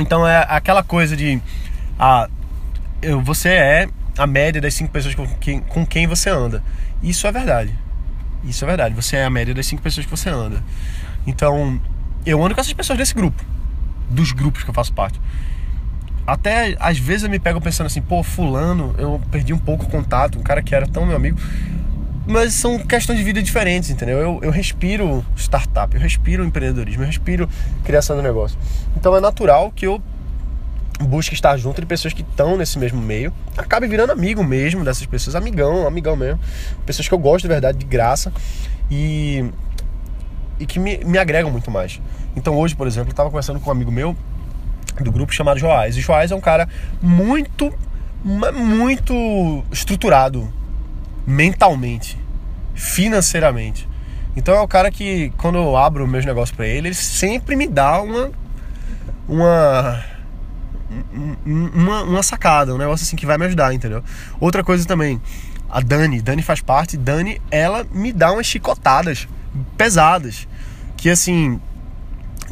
Então 0.00 0.26
é 0.26 0.46
aquela 0.48 0.82
coisa 0.82 1.14
de 1.14 1.38
ah, 1.98 2.30
eu, 3.02 3.20
você 3.20 3.50
é 3.50 3.88
a 4.16 4.26
média 4.26 4.60
das 4.60 4.74
cinco 4.74 4.92
pessoas 4.92 5.14
com 5.14 5.26
quem, 5.26 5.60
com 5.60 5.86
quem 5.86 6.06
você 6.06 6.30
anda. 6.30 6.62
Isso 7.02 7.26
é 7.26 7.32
verdade. 7.32 7.72
Isso 8.44 8.64
é 8.64 8.68
verdade. 8.68 8.94
Você 8.94 9.16
é 9.16 9.24
a 9.24 9.30
média 9.30 9.54
das 9.54 9.66
cinco 9.66 9.82
pessoas 9.82 10.06
que 10.06 10.10
você 10.10 10.30
anda. 10.30 10.62
Então, 11.26 11.80
eu 12.24 12.42
ando 12.44 12.54
com 12.54 12.60
essas 12.60 12.72
pessoas 12.72 12.98
desse 12.98 13.14
grupo. 13.14 13.44
Dos 14.08 14.32
grupos 14.32 14.62
que 14.62 14.70
eu 14.70 14.74
faço 14.74 14.92
parte. 14.92 15.20
Até 16.26 16.76
às 16.80 16.98
vezes 16.98 17.22
eu 17.22 17.30
me 17.30 17.38
pego 17.38 17.60
pensando 17.60 17.86
assim, 17.86 18.02
pô, 18.02 18.22
fulano, 18.22 18.94
eu 18.98 19.20
perdi 19.30 19.52
um 19.52 19.58
pouco 19.58 19.84
o 19.84 19.88
contato, 19.88 20.38
um 20.38 20.42
cara 20.42 20.60
que 20.62 20.74
era 20.74 20.86
tão 20.86 21.06
meu 21.06 21.16
amigo. 21.16 21.38
Mas 22.26 22.54
são 22.54 22.78
questões 22.80 23.18
de 23.18 23.24
vida 23.24 23.40
diferentes, 23.40 23.90
entendeu? 23.90 24.18
Eu, 24.18 24.40
eu 24.42 24.50
respiro 24.50 25.24
startup, 25.36 25.94
eu 25.94 26.00
respiro 26.00 26.44
empreendedorismo, 26.44 27.04
eu 27.04 27.06
respiro 27.06 27.48
criação 27.84 28.16
de 28.16 28.22
negócio. 28.22 28.58
Então 28.96 29.16
é 29.16 29.20
natural 29.20 29.70
que 29.70 29.86
eu 29.86 30.02
busca 31.00 31.34
estar 31.34 31.56
junto 31.56 31.80
de 31.80 31.86
pessoas 31.86 32.14
que 32.14 32.22
estão 32.22 32.56
nesse 32.56 32.78
mesmo 32.78 33.00
meio, 33.00 33.32
acabe 33.56 33.86
virando 33.86 34.12
amigo 34.12 34.42
mesmo 34.42 34.84
dessas 34.84 35.04
pessoas, 35.06 35.36
amigão, 35.36 35.86
amigão 35.86 36.16
mesmo, 36.16 36.40
pessoas 36.84 37.08
que 37.08 37.14
eu 37.14 37.18
gosto 37.18 37.42
de 37.42 37.48
verdade, 37.48 37.78
de 37.78 37.84
graça 37.84 38.32
e, 38.90 39.44
e 40.58 40.66
que 40.66 40.78
me, 40.78 40.98
me 41.04 41.18
agregam 41.18 41.50
muito 41.50 41.70
mais. 41.70 42.00
Então 42.34 42.56
hoje, 42.56 42.74
por 42.74 42.86
exemplo, 42.86 43.08
eu 43.08 43.12
estava 43.12 43.28
conversando 43.28 43.60
com 43.60 43.68
um 43.68 43.72
amigo 43.72 43.90
meu 43.90 44.16
do 45.00 45.12
grupo 45.12 45.32
chamado 45.32 45.58
Joás, 45.58 45.96
e 45.96 46.00
Joás 46.00 46.30
é 46.30 46.34
um 46.34 46.40
cara 46.40 46.68
muito, 47.02 47.72
muito 48.24 49.64
estruturado 49.70 50.50
mentalmente, 51.26 52.18
financeiramente. 52.74 53.86
Então 54.34 54.54
é 54.54 54.60
o 54.60 54.68
cara 54.68 54.90
que, 54.90 55.32
quando 55.36 55.56
eu 55.56 55.76
abro 55.76 56.06
meus 56.06 56.24
negócios 56.24 56.54
para 56.54 56.66
ele, 56.66 56.88
ele 56.88 56.94
sempre 56.94 57.56
me 57.56 57.66
dá 57.66 58.00
uma, 58.00 58.30
uma 59.28 60.04
uma, 61.44 62.02
uma 62.02 62.22
sacada, 62.22 62.74
um 62.74 62.78
negócio 62.78 63.04
assim 63.04 63.16
que 63.16 63.26
vai 63.26 63.36
me 63.38 63.46
ajudar, 63.46 63.74
entendeu? 63.74 64.02
Outra 64.40 64.62
coisa 64.62 64.86
também, 64.86 65.20
a 65.68 65.80
Dani, 65.80 66.20
Dani 66.20 66.42
faz 66.42 66.60
parte, 66.60 66.96
Dani, 66.96 67.40
ela 67.50 67.86
me 67.92 68.12
dá 68.12 68.32
umas 68.32 68.46
chicotadas 68.46 69.28
pesadas, 69.76 70.46
que 70.96 71.10
assim, 71.10 71.60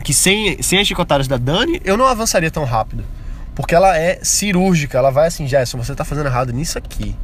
que 0.03 0.13
sem, 0.13 0.61
sem 0.63 0.81
as 0.81 0.87
chicotadas 0.87 1.29
da 1.29 1.37
Dani, 1.37 1.81
eu 1.85 1.97
não 1.97 2.07
avançaria 2.07 2.51
tão 2.51 2.65
rápido. 2.65 3.05
Porque 3.55 3.75
ela 3.75 3.97
é 3.97 4.19
cirúrgica, 4.23 4.99
ela 4.99 5.11
vai 5.11 5.29
assim, 5.29 5.47
Gerson, 5.47 5.79
você 5.79 5.95
tá 5.95 6.05
fazendo 6.05 6.27
errado 6.27 6.53
nisso 6.53 6.77
aqui. 6.77 7.15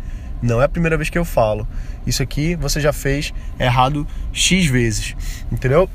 Não 0.40 0.62
é 0.62 0.64
a 0.64 0.68
primeira 0.68 0.96
vez 0.96 1.10
que 1.10 1.18
eu 1.18 1.24
falo. 1.24 1.66
Isso 2.06 2.22
aqui 2.22 2.54
você 2.54 2.80
já 2.80 2.92
fez 2.92 3.34
errado 3.58 4.06
X 4.32 4.66
vezes. 4.66 5.16
Entendeu? 5.50 5.90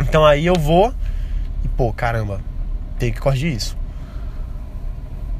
Então 0.00 0.24
aí 0.24 0.46
eu 0.46 0.54
vou 0.54 0.94
e, 1.64 1.68
pô, 1.68 1.92
caramba, 1.92 2.40
tem 2.98 3.12
que 3.12 3.20
corrigir 3.20 3.52
isso. 3.52 3.76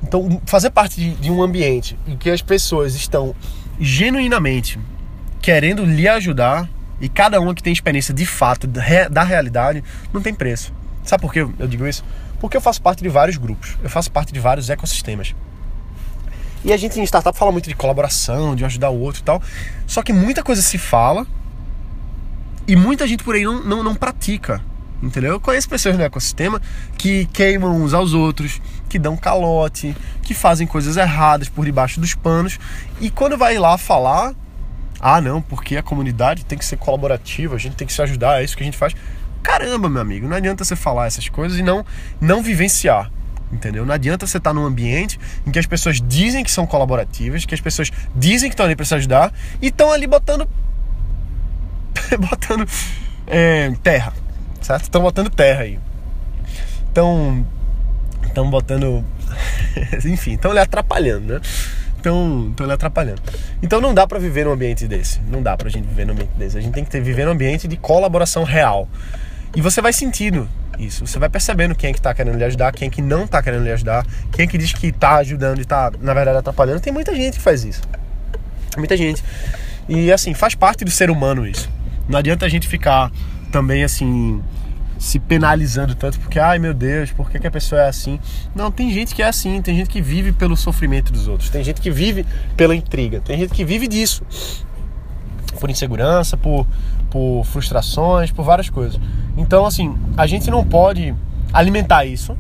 Então, 0.03 0.41
fazer 0.47 0.71
parte 0.71 1.01
de, 1.01 1.15
de 1.15 1.31
um 1.31 1.43
ambiente 1.43 1.99
em 2.07 2.17
que 2.17 2.31
as 2.31 2.41
pessoas 2.41 2.95
estão 2.95 3.35
genuinamente 3.81 4.79
querendo 5.41 5.85
lhe 5.85 6.09
ajudar 6.09 6.69
e 7.01 7.09
cada 7.09 7.41
uma 7.41 7.55
que 7.55 7.63
tem 7.63 7.73
experiência 7.73 8.13
de 8.13 8.27
fato 8.27 8.67
da 8.67 9.23
realidade 9.23 9.83
não 10.13 10.21
tem 10.21 10.35
preço. 10.35 10.73
Sabe 11.05 11.23
por 11.23 11.33
que 11.33 11.41
eu 11.41 11.67
digo 11.69 11.87
isso? 11.87 12.05
Porque 12.41 12.57
eu 12.57 12.61
faço 12.61 12.83
parte 12.83 13.03
de 13.03 13.09
vários 13.09 13.37
grupos, 13.37 13.77
eu 13.83 13.91
faço 13.91 14.11
parte 14.11 14.33
de 14.33 14.41
vários 14.41 14.69
ecossistemas. 14.69 15.35
E 16.65 16.73
a 16.73 16.77
gente 16.77 16.99
em 16.99 17.05
startup 17.05 17.37
fala 17.39 17.53
muito 17.53 17.69
de 17.69 17.75
colaboração, 17.75 18.55
de 18.55 18.65
ajudar 18.65 18.91
o 18.91 18.99
outro 18.99 19.21
e 19.21 19.25
tal. 19.25 19.41
Só 19.87 20.03
que 20.03 20.13
muita 20.13 20.43
coisa 20.43 20.61
se 20.61 20.77
fala 20.77 21.27
e 22.67 22.75
muita 22.75 23.07
gente 23.07 23.23
por 23.23 23.35
aí 23.35 23.45
não, 23.45 23.63
não, 23.63 23.83
não 23.83 23.95
pratica. 23.95 24.61
Entendeu? 25.01 25.33
Eu 25.33 25.41
conheço 25.41 25.69
pessoas 25.69 25.97
no 25.97 26.03
ecossistema 26.03 26.61
que 26.97 27.27
queimam 27.27 27.81
uns 27.81 27.95
aos 27.95 28.13
outros, 28.13 28.61
que 28.89 28.99
dão 28.99 29.17
calote, 29.17 29.97
que 30.23 30.35
fazem 30.35 30.67
coisas 30.67 30.97
erradas 30.97 31.49
por 31.49 31.65
debaixo 31.65 32.01
dos 32.01 32.15
panos. 32.15 32.59
E 33.01 33.11
quando 33.11 33.37
vai 33.37 33.59
lá 33.59 33.77
falar, 33.77 34.35
ah, 35.01 35.21
não, 35.21 35.41
porque 35.41 35.77
a 35.77 35.83
comunidade 35.83 36.45
tem 36.45 36.59
que 36.59 36.65
ser 36.65 36.77
colaborativa, 36.77 37.55
a 37.55 37.59
gente 37.59 37.77
tem 37.77 37.87
que 37.87 37.93
se 37.93 38.03
ajudar, 38.03 38.41
é 38.41 38.45
isso 38.45 38.57
que 38.57 38.63
a 38.63 38.67
gente 38.67 38.77
faz. 38.77 38.95
Caramba, 39.43 39.89
meu 39.89 40.03
amigo, 40.03 40.27
não 40.27 40.37
adianta 40.37 40.65
você 40.65 40.75
falar 40.75 41.07
essas 41.07 41.29
coisas 41.29 41.59
e 41.59 41.63
não, 41.63 41.85
não 42.21 42.43
vivenciar. 42.43 43.11
Entendeu? 43.51 43.87
Não 43.87 43.95
adianta 43.95 44.27
você 44.27 44.37
estar 44.37 44.53
num 44.53 44.65
ambiente 44.65 45.19
em 45.47 45.51
que 45.51 45.59
as 45.59 45.65
pessoas 45.65 46.03
dizem 46.03 46.45
que 46.45 46.51
são 46.51 46.67
colaborativas, 46.67 47.47
que 47.47 47.55
as 47.55 47.61
pessoas 47.61 47.91
dizem 48.15 48.51
que 48.51 48.55
estão 48.55 48.67
ali 48.67 48.77
para 48.77 48.85
se 48.85 48.95
ajudar 48.95 49.33
e 49.63 49.69
estão 49.69 49.91
ali 49.91 50.07
botando. 50.07 50.47
botando 52.19 52.69
é, 53.27 53.73
terra, 53.83 54.13
certo? 54.61 54.83
Estão 54.83 55.01
botando 55.01 55.31
terra 55.31 55.63
aí. 55.63 55.79
Estão. 56.89 57.47
Estão 58.39 58.51
botando. 58.51 59.05
Enfim, 60.07 60.35
estão 60.35 60.53
ali 60.53 60.61
atrapalhando, 60.61 61.35
né? 61.35 61.41
Estão, 61.97 62.51
estão 62.51 62.65
ali 62.65 62.73
atrapalhando. 62.75 63.21
Então 63.61 63.81
não 63.81 63.93
dá 63.93 64.07
para 64.07 64.21
viver 64.21 64.45
num 64.45 64.53
ambiente 64.53 64.87
desse. 64.87 65.21
Não 65.29 65.43
dá 65.43 65.57
pra 65.57 65.69
gente 65.69 65.89
viver 65.89 66.07
num 66.07 66.13
ambiente 66.13 66.31
desse. 66.37 66.57
A 66.57 66.61
gente 66.61 66.73
tem 66.73 66.85
que 66.85 66.91
ter, 66.91 67.01
viver 67.01 67.25
num 67.25 67.33
ambiente 67.33 67.67
de 67.67 67.77
colaboração 67.77 68.45
real. 68.45 68.89
E 69.57 69.61
você 69.61 69.83
vai 69.83 69.93
sentindo 69.93 70.49
isso. 70.79 71.05
Você 71.05 71.19
vai 71.19 71.29
percebendo 71.29 71.75
quem 71.75 71.91
é 71.91 71.93
que 71.93 72.01
tá 72.01 72.15
querendo 72.15 72.39
lhe 72.39 72.45
ajudar, 72.45 72.71
quem 72.71 72.87
é 72.87 72.91
que 72.91 73.03
não 73.03 73.27
tá 73.27 73.43
querendo 73.43 73.65
lhe 73.65 73.73
ajudar, 73.73 74.07
quem 74.31 74.45
é 74.45 74.47
que 74.47 74.57
diz 74.57 74.73
que 74.73 74.93
tá 74.93 75.17
ajudando 75.17 75.61
e 75.61 75.65
tá, 75.65 75.91
na 76.01 76.15
verdade, 76.15 76.39
atrapalhando. 76.39 76.79
Tem 76.79 76.93
muita 76.93 77.13
gente 77.17 77.39
que 77.39 77.43
faz 77.43 77.65
isso. 77.65 77.83
Muita 78.77 78.97
gente. 78.97 79.25
E 79.89 80.13
assim, 80.13 80.33
faz 80.33 80.55
parte 80.55 80.85
do 80.85 80.93
ser 80.93 81.11
humano 81.11 81.45
isso. 81.45 81.69
Não 82.09 82.21
adianta 82.21 82.47
a 82.47 82.49
gente 82.49 82.69
ficar 82.69 83.11
também 83.51 83.83
assim 83.83 84.41
se 84.99 85.19
penalizando 85.19 85.95
tanto 85.95 86.19
porque, 86.19 86.39
ai 86.39 86.59
meu 86.59 86.75
Deus, 86.75 87.11
por 87.13 87.31
que, 87.31 87.39
que, 87.39 87.47
a 87.47 87.51
pessoa 87.51 87.83
é 87.83 87.89
assim? 87.89 88.19
Não, 88.55 88.71
tem 88.71 88.91
gente 88.91 89.15
que 89.15 89.23
é 89.23 89.29
assim, 89.29 89.63
tem 89.63 89.77
gente 89.77 89.89
que 89.89 90.03
vive 90.03 90.33
pelo 90.33 90.57
sofrimento 90.57 91.13
dos 91.13 91.29
outros, 91.29 91.49
tem 91.51 91.63
gente 91.63 91.81
que 91.81 91.91
vive 91.91 92.27
pela 92.57 92.75
intriga, 92.75 93.21
tem 93.21 93.39
gente 93.39 93.55
que 93.55 93.65
vive 93.65 93.87
disso. 93.87 94.23
Por 95.61 95.71
insegurança, 95.71 96.37
por, 96.37 96.67
por 97.11 97.45
frustrações, 97.45 98.31
por 98.31 98.45
várias 98.45 98.69
coisas. 98.69 99.01
Então, 99.37 99.67
assim, 99.67 99.97
a 100.17 100.27
gente 100.27 100.51
não 100.51 100.65
pode 100.65 101.15
alimentar 101.53 102.05
isso 102.05 102.37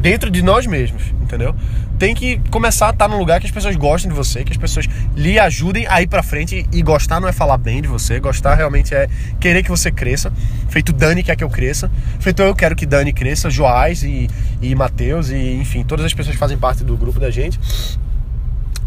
dentro 0.00 0.30
de 0.30 0.42
nós 0.42 0.66
mesmos, 0.66 1.02
entendeu? 1.20 1.54
Tem 1.98 2.14
que 2.14 2.38
começar 2.50 2.88
a 2.88 2.90
estar 2.90 3.08
num 3.08 3.18
lugar 3.18 3.40
que 3.40 3.46
as 3.46 3.52
pessoas 3.52 3.74
gostem 3.74 4.10
de 4.10 4.16
você, 4.16 4.44
que 4.44 4.52
as 4.52 4.56
pessoas 4.56 4.86
lhe 5.16 5.38
ajudem 5.38 5.86
a 5.88 6.00
ir 6.00 6.06
pra 6.06 6.22
frente. 6.22 6.66
E 6.72 6.82
gostar 6.82 7.20
não 7.20 7.28
é 7.28 7.32
falar 7.32 7.58
bem 7.58 7.82
de 7.82 7.88
você, 7.88 8.20
gostar 8.20 8.54
realmente 8.54 8.94
é 8.94 9.08
querer 9.40 9.62
que 9.62 9.70
você 9.70 9.90
cresça. 9.90 10.32
Feito 10.68 10.92
Dani 10.92 11.22
quer 11.22 11.36
que 11.36 11.42
eu 11.42 11.50
cresça, 11.50 11.90
feito 12.20 12.40
eu 12.42 12.54
quero 12.54 12.76
que 12.76 12.86
Dani 12.86 13.12
cresça, 13.12 13.50
Joás 13.50 14.02
e, 14.04 14.30
e 14.62 14.74
Matheus, 14.74 15.30
e 15.30 15.54
enfim, 15.54 15.82
todas 15.82 16.06
as 16.06 16.14
pessoas 16.14 16.36
fazem 16.36 16.56
parte 16.56 16.84
do 16.84 16.96
grupo 16.96 17.18
da 17.18 17.30
gente. 17.30 17.58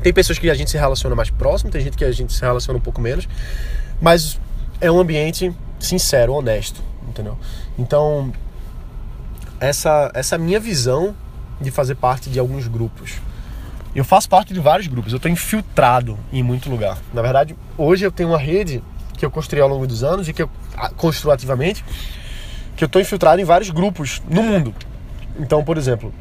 Tem 0.02 0.14
pessoas 0.14 0.40
que 0.40 0.50
a 0.50 0.54
gente 0.54 0.72
se 0.72 0.78
relaciona 0.78 1.16
mais 1.16 1.30
próximo, 1.30 1.70
tem 1.70 1.82
gente 1.82 1.98
que 1.98 2.06
a 2.06 2.12
gente 2.12 2.34
se 2.34 2.42
relaciona 2.42 2.80
um 2.80 2.82
pouco 2.82 3.02
menos, 3.02 3.28
mas 4.02 4.40
é 4.80 4.90
um 4.90 5.00
ambiente 5.00 5.54
sincero, 5.80 6.34
honesto, 6.34 6.82
entendeu? 7.08 7.38
Então, 7.78 8.32
essa 9.62 10.12
essa 10.16 10.38
minha 10.38 10.60
visão 10.60 11.16
de 11.62 11.70
fazer 11.70 11.96
parte 11.96 12.30
de 12.30 12.40
alguns 12.40 12.68
grupos. 12.68 13.22
Eu 13.94 14.04
faço 14.04 14.28
parte 14.28 14.54
de 14.54 14.60
vários 14.60 14.88
grupos, 14.88 15.14
eu 15.14 15.18
estou 15.18 15.30
infiltrado 15.30 16.18
em 16.34 16.42
muito 16.42 16.70
lugar. 16.70 16.98
Na 17.14 17.22
verdade, 17.22 17.56
hoje 17.78 18.04
eu 18.04 18.12
tenho 18.12 18.30
uma 18.30 18.38
rede 18.38 18.82
que 19.18 19.26
eu 19.26 19.30
construí 19.30 19.62
ao 19.62 19.70
longo 19.70 19.86
dos 19.86 20.04
anos 20.04 20.28
e 20.28 20.34
que 20.34 20.42
eu 20.42 20.50
construo 20.96 21.32
ativamente, 21.32 21.86
que 22.76 22.84
eu 22.84 22.88
estou 22.88 23.02
infiltrado 23.02 23.40
em 23.40 23.46
vários 23.46 23.70
grupos 23.70 24.22
no 24.28 24.42
mundo. 24.42 24.74
Então, 25.38 25.64
por 25.64 25.78
exemplo, 25.78 26.12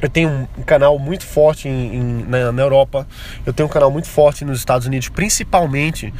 eu 0.00 0.08
tenho 0.08 0.48
um 0.56 0.62
canal 0.62 0.98
muito 0.98 1.24
forte 1.24 1.66
em, 1.68 1.96
em, 1.96 2.02
na, 2.28 2.52
na, 2.52 2.62
Europa, 2.62 3.06
eu 3.44 3.52
tenho 3.52 3.68
um 3.68 3.72
canal 3.72 3.90
muito 3.90 4.08
forte 4.08 4.44
nos 4.44 4.58
Estados 4.58 4.86
Unidos, 4.86 5.08
principalmente 5.08 6.12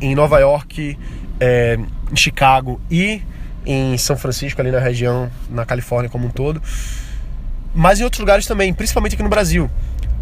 em 0.00 0.14
Nova 0.14 0.38
York, 0.38 0.98
é, 1.40 1.78
em 2.12 2.16
Chicago 2.16 2.80
e 2.90 3.22
em 3.64 3.96
São 3.98 4.16
Francisco, 4.16 4.60
ali 4.60 4.70
na 4.70 4.78
região, 4.78 5.30
na 5.50 5.64
Califórnia 5.64 6.10
como 6.10 6.26
um 6.26 6.30
todo, 6.30 6.62
mas 7.74 8.00
em 8.00 8.04
outros 8.04 8.20
lugares 8.20 8.46
também, 8.46 8.72
principalmente 8.72 9.14
aqui 9.14 9.22
no 9.22 9.28
Brasil. 9.28 9.70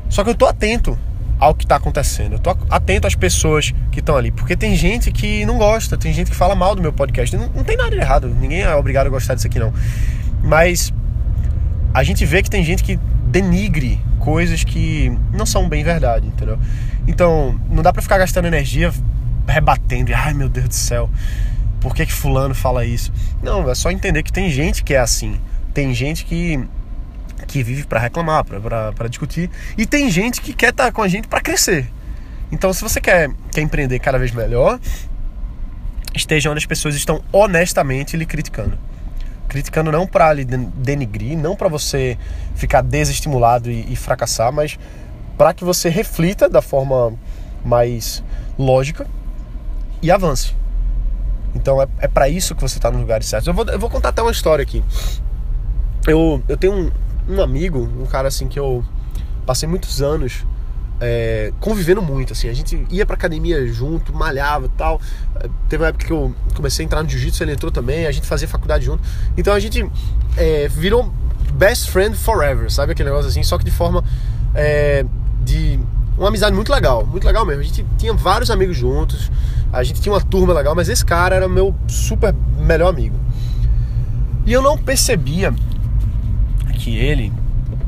Só 0.09 0.25
que 0.25 0.31
eu 0.31 0.35
tô 0.35 0.47
atento 0.47 0.99
ao 1.39 1.55
que 1.55 1.65
está 1.65 1.77
acontecendo. 1.77 2.33
Eu 2.33 2.39
tô 2.39 2.57
atento 2.69 3.07
às 3.07 3.15
pessoas 3.15 3.73
que 3.93 4.01
estão 4.01 4.17
ali, 4.17 4.31
porque 4.31 4.57
tem 4.57 4.75
gente 4.75 5.13
que 5.13 5.47
não 5.47 5.57
gosta, 5.57 5.97
tem 5.97 6.13
gente 6.13 6.31
que 6.31 6.37
fala 6.37 6.55
mal 6.55 6.75
do 6.75 6.83
meu 6.83 6.93
podcast. 6.93 7.37
Não, 7.37 7.49
não 7.49 7.65
tem 7.65 7.77
nada 7.77 7.91
de 7.91 7.99
errado, 7.99 8.29
ninguém 8.29 8.63
é 8.63 8.75
obrigado 8.75 9.07
a 9.07 9.11
gostar 9.11 9.35
disso 9.35 9.47
aqui 9.47 9.59
não. 9.59 9.73
Mas 10.43 10.93
a 11.95 12.03
gente 12.03 12.25
vê 12.27 12.43
que 12.43 12.51
tem 12.51 12.65
gente 12.65 12.83
que 12.83 12.99
denigre 13.27 14.01
coisas 14.19 14.65
que 14.65 15.17
não 15.33 15.47
são 15.47 15.69
bem 15.69 15.85
verdade, 15.85 16.27
entendeu? 16.27 16.59
Então, 17.07 17.59
não 17.71 17.83
dá 17.83 17.93
para 17.93 18.03
ficar 18.03 18.19
gastando 18.19 18.47
energia 18.47 18.93
rebatendo 19.47 20.13
ai 20.15 20.35
meu 20.35 20.49
Deus 20.49 20.69
do 20.69 20.75
céu, 20.75 21.09
por 21.81 21.95
que 21.95 22.07
que 22.07 22.13
fulano 22.13 22.55
fala 22.55 22.85
isso? 22.85 23.13
Não, 23.43 23.69
é 23.71 23.75
só 23.75 23.91
entender 23.91 24.23
que 24.23 24.33
tem 24.33 24.51
gente 24.51 24.83
que 24.83 24.95
é 24.95 24.99
assim. 24.99 25.41
Tem 25.73 25.95
gente 25.95 26.25
que 26.25 26.61
que 27.47 27.63
vive 27.63 27.85
para 27.85 28.01
reclamar, 28.01 28.45
para 28.45 29.09
discutir, 29.09 29.51
e 29.77 29.87
tem 29.87 30.11
gente 30.11 30.41
que 30.41 30.53
quer 30.53 30.71
estar 30.71 30.87
tá 30.87 30.93
com 30.93 31.03
a 31.03 31.09
gente 31.09 31.29
para 31.29 31.41
crescer. 31.41 31.91
Então, 32.51 32.73
se 32.73 32.83
você 32.83 33.01
quer, 33.01 33.31
quer 33.53 33.61
empreender 33.61 33.99
cada 33.99 34.19
vez 34.19 34.33
melhor, 34.33 34.79
esteja 36.15 36.51
onde 36.51 36.59
as 36.59 36.67
pessoas 36.67 36.95
estão 36.95 37.23
honestamente 37.33 38.17
lhe 38.17 38.27
criticando. 38.27 38.79
Criticando 39.49 39.91
não 39.91 40.07
para 40.07 40.33
lhe 40.33 40.45
denigrir, 40.45 41.39
não 41.39 41.57
para 41.57 41.69
você 41.69 42.19
ficar 42.55 42.83
desestimulado 42.83 43.71
e, 43.71 43.93
e 43.93 43.97
fracassar, 43.97 44.53
mas 44.53 44.79
para 45.37 45.55
que 45.55 45.65
você 45.65 45.89
reflita 45.89 46.49
da 46.49 46.61
forma 46.61 47.15
mais 47.65 48.23
lógica 48.59 49.07
e 50.03 50.11
avance. 50.11 50.58
Então 51.55 51.81
é, 51.81 51.89
é 51.99 52.09
para 52.09 52.29
isso 52.29 52.55
que 52.55 52.61
você 52.61 52.79
está 52.79 52.91
nos 52.91 53.01
lugares 53.01 53.27
certos. 53.27 53.47
Eu 53.47 53.55
vou, 53.55 53.65
eu 53.67 53.79
vou 53.79 53.91
contar 53.91 54.11
até 54.11 54.23
uma 54.23 54.31
história 54.31 54.63
aqui. 54.63 54.83
Eu, 56.07 56.43
eu 56.49 56.57
tenho 56.57 56.73
um, 56.73 56.91
um 57.29 57.43
amigo, 57.43 57.81
um 57.81 58.07
cara 58.07 58.29
assim 58.29 58.49
que 58.49 58.59
eu 58.59 58.85
passei 59.45 59.69
muitos 59.69 60.03
anos 60.03 60.45
é, 61.01 61.53
convivendo 61.61 62.03
muito, 62.03 62.33
assim, 62.33 62.49
a 62.49 62.53
gente 62.53 62.85
ia 62.91 63.07
pra 63.07 63.15
academia 63.15 63.67
junto, 63.69 64.13
malhava 64.13 64.67
e 64.67 64.71
tal. 64.71 65.01
Teve 65.69 65.83
uma 65.83 65.89
época 65.89 66.07
que 66.07 66.13
eu 66.13 66.35
comecei 66.55 66.85
a 66.85 66.87
entrar 66.87 67.03
no 67.03 67.09
jiu-jitsu, 67.09 67.43
ele 67.43 67.53
entrou 67.53 67.71
também, 67.71 68.07
a 68.07 68.13
gente 68.13 68.27
fazia 68.27 68.49
faculdade 68.49 68.85
junto. 68.85 69.03
Então 69.37 69.55
a 69.55 69.61
gente 69.61 69.89
é, 70.37 70.69
virou 70.69 71.13
best 71.53 71.91
friend 71.91 72.17
forever, 72.17 72.71
sabe 72.71 72.93
aquele 72.93 73.09
negócio 73.09 73.29
assim, 73.31 73.43
só 73.43 73.57
que 73.59 73.65
de 73.65 73.71
forma 73.71 74.05
é, 74.55 75.05
de 75.43 75.79
uma 76.19 76.29
amizade 76.29 76.55
muito 76.55 76.73
legal, 76.73 77.07
muito 77.07 77.25
legal 77.27 77.47
mesmo. 77.47 77.63
A 77.63 77.65
gente 77.65 77.87
tinha 77.97 78.13
vários 78.13 78.51
amigos 78.51 78.77
juntos, 78.77 79.31
a 79.73 79.83
gente 79.83 80.01
tinha 80.01 80.13
uma 80.13 80.21
turma 80.21 80.53
legal, 80.53 80.75
mas 80.75 80.89
esse 80.89 81.05
cara 81.05 81.37
era 81.37 81.49
meu 81.49 81.75
super 81.87 82.35
melhor 82.59 82.89
amigo. 82.89 83.17
E 84.45 84.53
eu 84.53 84.63
não 84.63 84.77
percebia 84.77 85.55
que 86.75 86.97
ele. 86.97 87.33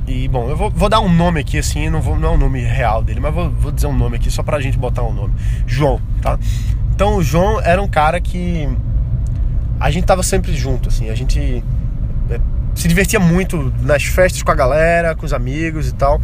E 0.07 0.29
bom, 0.29 0.49
eu 0.49 0.57
vou, 0.57 0.71
vou 0.71 0.89
dar 0.89 1.01
um 1.01 1.13
nome 1.13 1.41
aqui 1.41 1.59
assim, 1.59 1.89
não, 1.89 2.01
vou, 2.01 2.19
não 2.19 2.29
é 2.29 2.33
o 2.33 2.35
um 2.35 2.39
nome 2.39 2.61
real 2.61 3.03
dele, 3.03 3.21
mas 3.21 3.33
vou, 3.33 3.51
vou 3.51 3.73
dizer 3.73 3.87
um 3.87 3.97
nome 3.97 4.17
aqui 4.17 4.31
só 4.31 4.43
pra 4.43 4.61
gente 4.61 4.77
botar 4.77 5.03
um 5.03 5.13
nome. 5.13 5.35
João, 5.67 6.01
tá? 6.21 6.39
Então 6.93 7.17
o 7.17 7.23
João 7.23 7.61
era 7.61 7.81
um 7.81 7.89
cara 7.89 8.21
que 8.21 8.69
a 9.79 9.91
gente 9.91 10.05
tava 10.05 10.23
sempre 10.23 10.53
junto, 10.55 10.89
assim, 10.89 11.09
a 11.09 11.15
gente 11.15 11.65
é, 12.29 12.41
se 12.75 12.87
divertia 12.87 13.19
muito 13.19 13.73
nas 13.81 14.05
festas 14.05 14.43
com 14.43 14.51
a 14.51 14.55
galera, 14.55 15.15
com 15.15 15.25
os 15.25 15.33
amigos 15.33 15.89
e 15.89 15.95
tal. 15.95 16.21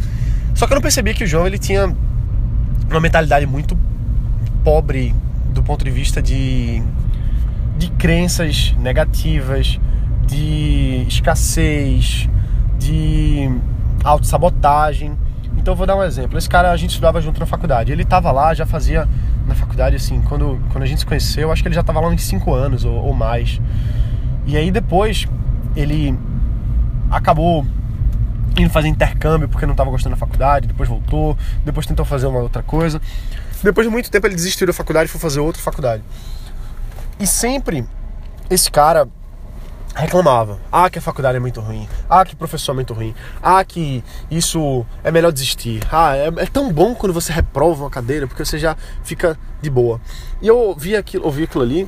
Só 0.57 0.65
que 0.65 0.73
eu 0.73 0.75
não 0.77 0.81
percebia 0.81 1.13
que 1.13 1.23
o 1.23 1.27
João 1.27 1.45
ele 1.45 1.59
tinha 1.59 1.95
uma 2.89 2.99
mentalidade 2.99 3.45
muito 3.45 3.77
pobre 4.63 5.13
do 5.53 5.61
ponto 5.61 5.85
de 5.85 5.91
vista 5.91 6.19
de, 6.19 6.81
de 7.77 7.91
crenças 7.91 8.73
negativas, 8.79 9.79
de 10.25 11.05
escassez, 11.07 12.27
de 12.79 13.51
autossabotagem. 14.03 15.15
Então 15.59 15.75
vou 15.75 15.85
dar 15.85 15.95
um 15.95 16.01
exemplo. 16.01 16.39
Esse 16.39 16.49
cara 16.49 16.71
a 16.71 16.75
gente 16.75 16.89
estudava 16.89 17.21
junto 17.21 17.39
na 17.39 17.45
faculdade. 17.45 17.91
Ele 17.91 18.01
estava 18.01 18.31
lá, 18.31 18.51
já 18.55 18.65
fazia 18.65 19.07
na 19.45 19.53
faculdade 19.53 19.95
assim, 19.95 20.23
quando, 20.23 20.59
quando 20.71 20.83
a 20.83 20.87
gente 20.87 21.01
se 21.01 21.05
conheceu, 21.05 21.51
acho 21.51 21.61
que 21.61 21.67
ele 21.67 21.75
já 21.75 21.81
estava 21.81 21.99
lá 21.99 22.07
uns 22.07 22.23
5 22.23 22.51
anos 22.51 22.83
ou, 22.83 22.95
ou 22.95 23.13
mais. 23.13 23.61
E 24.47 24.57
aí 24.57 24.71
depois 24.71 25.27
ele 25.75 26.17
acabou 27.11 27.63
indo 28.57 28.69
fazer 28.69 28.87
intercâmbio 28.87 29.47
porque 29.47 29.65
não 29.65 29.73
estava 29.73 29.89
gostando 29.89 30.15
da 30.15 30.19
faculdade, 30.19 30.67
depois 30.67 30.89
voltou, 30.89 31.37
depois 31.63 31.85
tentou 31.85 32.05
fazer 32.05 32.27
uma 32.27 32.39
outra 32.39 32.63
coisa. 32.63 33.01
Depois 33.63 33.85
de 33.85 33.91
muito 33.91 34.11
tempo 34.11 34.27
ele 34.27 34.35
desistiu 34.35 34.67
da 34.67 34.73
faculdade 34.73 35.09
e 35.09 35.11
foi 35.11 35.19
fazer 35.19 35.39
outra 35.39 35.61
faculdade. 35.61 36.03
E 37.19 37.25
sempre 37.25 37.85
esse 38.49 38.69
cara 38.69 39.07
reclamava. 39.95 40.59
Ah, 40.71 40.89
que 40.89 40.99
a 40.99 41.01
faculdade 41.01 41.37
é 41.37 41.39
muito 41.39 41.59
ruim. 41.59 41.87
Ah, 42.09 42.23
que 42.23 42.33
o 42.33 42.37
professor 42.37 42.71
é 42.71 42.75
muito 42.75 42.93
ruim. 42.93 43.15
Ah, 43.41 43.63
que 43.63 44.03
isso 44.29 44.85
é 45.03 45.11
melhor 45.11 45.31
desistir. 45.31 45.81
Ah, 45.91 46.15
é, 46.15 46.27
é, 46.27 46.45
tão 46.45 46.71
bom 46.71 46.93
quando 46.93 47.13
você 47.13 47.33
reprova 47.33 47.83
uma 47.83 47.89
cadeira, 47.89 48.27
porque 48.27 48.45
você 48.45 48.59
já 48.59 48.75
fica 49.03 49.37
de 49.61 49.69
boa. 49.69 49.99
E 50.41 50.47
eu 50.47 50.57
ouvi 50.57 50.95
aquilo, 50.95 51.25
ouvi 51.25 51.43
aquilo 51.43 51.63
ali. 51.63 51.87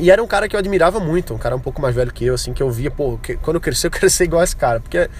E 0.00 0.10
era 0.10 0.22
um 0.22 0.26
cara 0.26 0.48
que 0.48 0.56
eu 0.56 0.58
admirava 0.58 0.98
muito, 0.98 1.34
um 1.34 1.38
cara 1.38 1.54
um 1.54 1.60
pouco 1.60 1.80
mais 1.82 1.94
velho 1.94 2.10
que 2.10 2.24
eu, 2.24 2.34
assim, 2.34 2.54
que 2.54 2.62
eu 2.62 2.70
via, 2.70 2.90
pô, 2.90 3.18
que, 3.18 3.36
quando 3.36 3.56
eu 3.56 3.60
crescer, 3.60 3.88
eu 3.88 3.90
quero 3.90 4.08
ser 4.08 4.24
igual 4.24 4.40
a 4.40 4.44
esse 4.44 4.56
cara, 4.56 4.80
porque 4.80 5.10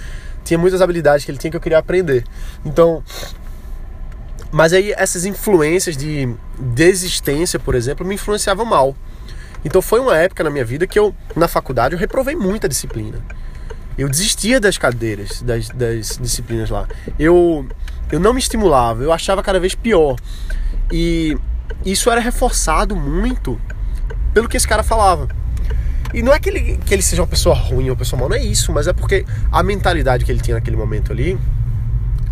tinha 0.42 0.58
muitas 0.58 0.80
habilidades 0.80 1.22
que 1.22 1.30
ele 1.30 1.36
tinha 1.36 1.50
que 1.50 1.56
eu 1.56 1.60
queria 1.60 1.76
aprender. 1.76 2.24
Então, 2.64 3.04
mas 4.50 4.72
aí 4.72 4.92
essas 4.96 5.26
influências 5.26 5.98
de 5.98 6.34
desistência, 6.58 7.58
por 7.58 7.74
exemplo, 7.74 8.06
me 8.06 8.14
influenciavam 8.14 8.64
mal. 8.64 8.96
Então 9.62 9.82
foi 9.82 10.00
uma 10.00 10.16
época 10.16 10.42
na 10.42 10.48
minha 10.48 10.64
vida 10.64 10.86
que 10.86 10.98
eu, 10.98 11.14
na 11.36 11.46
faculdade, 11.46 11.94
eu 11.94 11.98
reprovei 11.98 12.34
muita 12.34 12.66
disciplina. 12.66 13.18
Eu 13.98 14.08
desistia 14.08 14.58
das 14.58 14.78
cadeiras, 14.78 15.42
das, 15.42 15.68
das 15.68 16.18
disciplinas 16.18 16.70
lá. 16.70 16.88
Eu, 17.18 17.68
eu 18.10 18.18
não 18.18 18.32
me 18.32 18.40
estimulava, 18.40 19.02
eu 19.02 19.12
achava 19.12 19.42
cada 19.42 19.60
vez 19.60 19.74
pior. 19.74 20.16
E 20.90 21.36
isso 21.84 22.10
era 22.10 22.18
reforçado 22.18 22.96
muito 22.96 23.60
pelo 24.32 24.48
que 24.48 24.56
esse 24.56 24.66
cara 24.66 24.82
falava. 24.82 25.28
E 26.12 26.22
não 26.22 26.32
é 26.32 26.38
que 26.40 26.48
ele, 26.48 26.76
que 26.78 26.92
ele 26.92 27.02
seja 27.02 27.22
uma 27.22 27.28
pessoa 27.28 27.54
ruim 27.54 27.84
ou 27.84 27.90
uma 27.90 27.96
pessoa 27.96 28.18
mal, 28.18 28.28
não 28.28 28.36
é 28.36 28.42
isso, 28.42 28.72
mas 28.72 28.88
é 28.88 28.92
porque 28.92 29.24
a 29.50 29.62
mentalidade 29.62 30.24
que 30.24 30.32
ele 30.32 30.40
tinha 30.40 30.56
naquele 30.56 30.76
momento 30.76 31.12
ali 31.12 31.38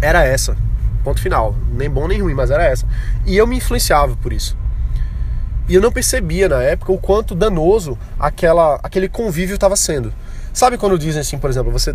era 0.00 0.24
essa. 0.24 0.56
Ponto 1.04 1.20
final. 1.20 1.54
Nem 1.72 1.88
bom 1.88 2.08
nem 2.08 2.20
ruim, 2.20 2.34
mas 2.34 2.50
era 2.50 2.64
essa. 2.64 2.86
E 3.24 3.36
eu 3.36 3.46
me 3.46 3.56
influenciava 3.56 4.16
por 4.16 4.32
isso. 4.32 4.56
E 5.68 5.74
eu 5.74 5.82
não 5.82 5.92
percebia 5.92 6.48
na 6.48 6.62
época 6.62 6.92
o 6.92 6.98
quanto 6.98 7.34
danoso 7.34 7.96
aquela, 8.18 8.80
aquele 8.82 9.08
convívio 9.08 9.54
estava 9.54 9.76
sendo. 9.76 10.12
Sabe 10.52 10.78
quando 10.78 10.98
dizem 10.98 11.20
assim, 11.20 11.38
por 11.38 11.50
exemplo, 11.50 11.70
você. 11.70 11.94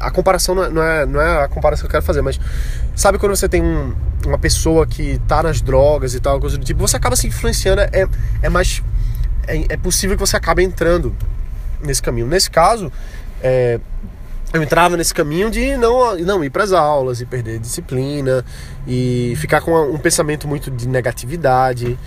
A 0.00 0.10
comparação 0.10 0.54
não 0.54 0.64
é, 0.64 0.70
não 0.70 0.82
é, 0.82 1.06
não 1.06 1.20
é, 1.20 1.44
a 1.44 1.48
comparação 1.48 1.82
que 1.82 1.86
eu 1.88 1.90
quero 1.90 2.04
fazer, 2.04 2.22
mas 2.22 2.40
sabe 2.94 3.18
quando 3.18 3.36
você 3.36 3.48
tem 3.48 3.62
um, 3.62 3.94
uma 4.24 4.38
pessoa 4.38 4.86
que 4.86 5.20
tá 5.28 5.42
nas 5.42 5.60
drogas 5.60 6.14
e 6.14 6.20
tal, 6.20 6.40
coisa 6.40 6.56
do 6.56 6.64
tipo, 6.64 6.80
você 6.80 6.96
acaba 6.96 7.14
se 7.14 7.26
influenciando, 7.26 7.82
é, 7.82 8.08
é 8.42 8.48
mais. 8.48 8.82
É, 9.50 9.74
é 9.74 9.76
possível 9.76 10.16
que 10.16 10.20
você 10.20 10.36
acabe 10.36 10.62
entrando 10.62 11.14
nesse 11.82 12.00
caminho. 12.00 12.26
Nesse 12.26 12.50
caso, 12.50 12.92
é, 13.42 13.80
eu 14.52 14.62
entrava 14.62 14.96
nesse 14.96 15.12
caminho 15.12 15.50
de 15.50 15.76
não, 15.76 16.16
não 16.18 16.44
ir 16.44 16.50
para 16.50 16.64
as 16.64 16.72
aulas 16.72 17.20
e 17.20 17.26
perder 17.26 17.58
disciplina 17.58 18.44
e 18.86 19.34
ficar 19.36 19.60
com 19.60 19.72
um 19.92 19.98
pensamento 19.98 20.46
muito 20.46 20.70
de 20.70 20.88
negatividade. 20.88 21.98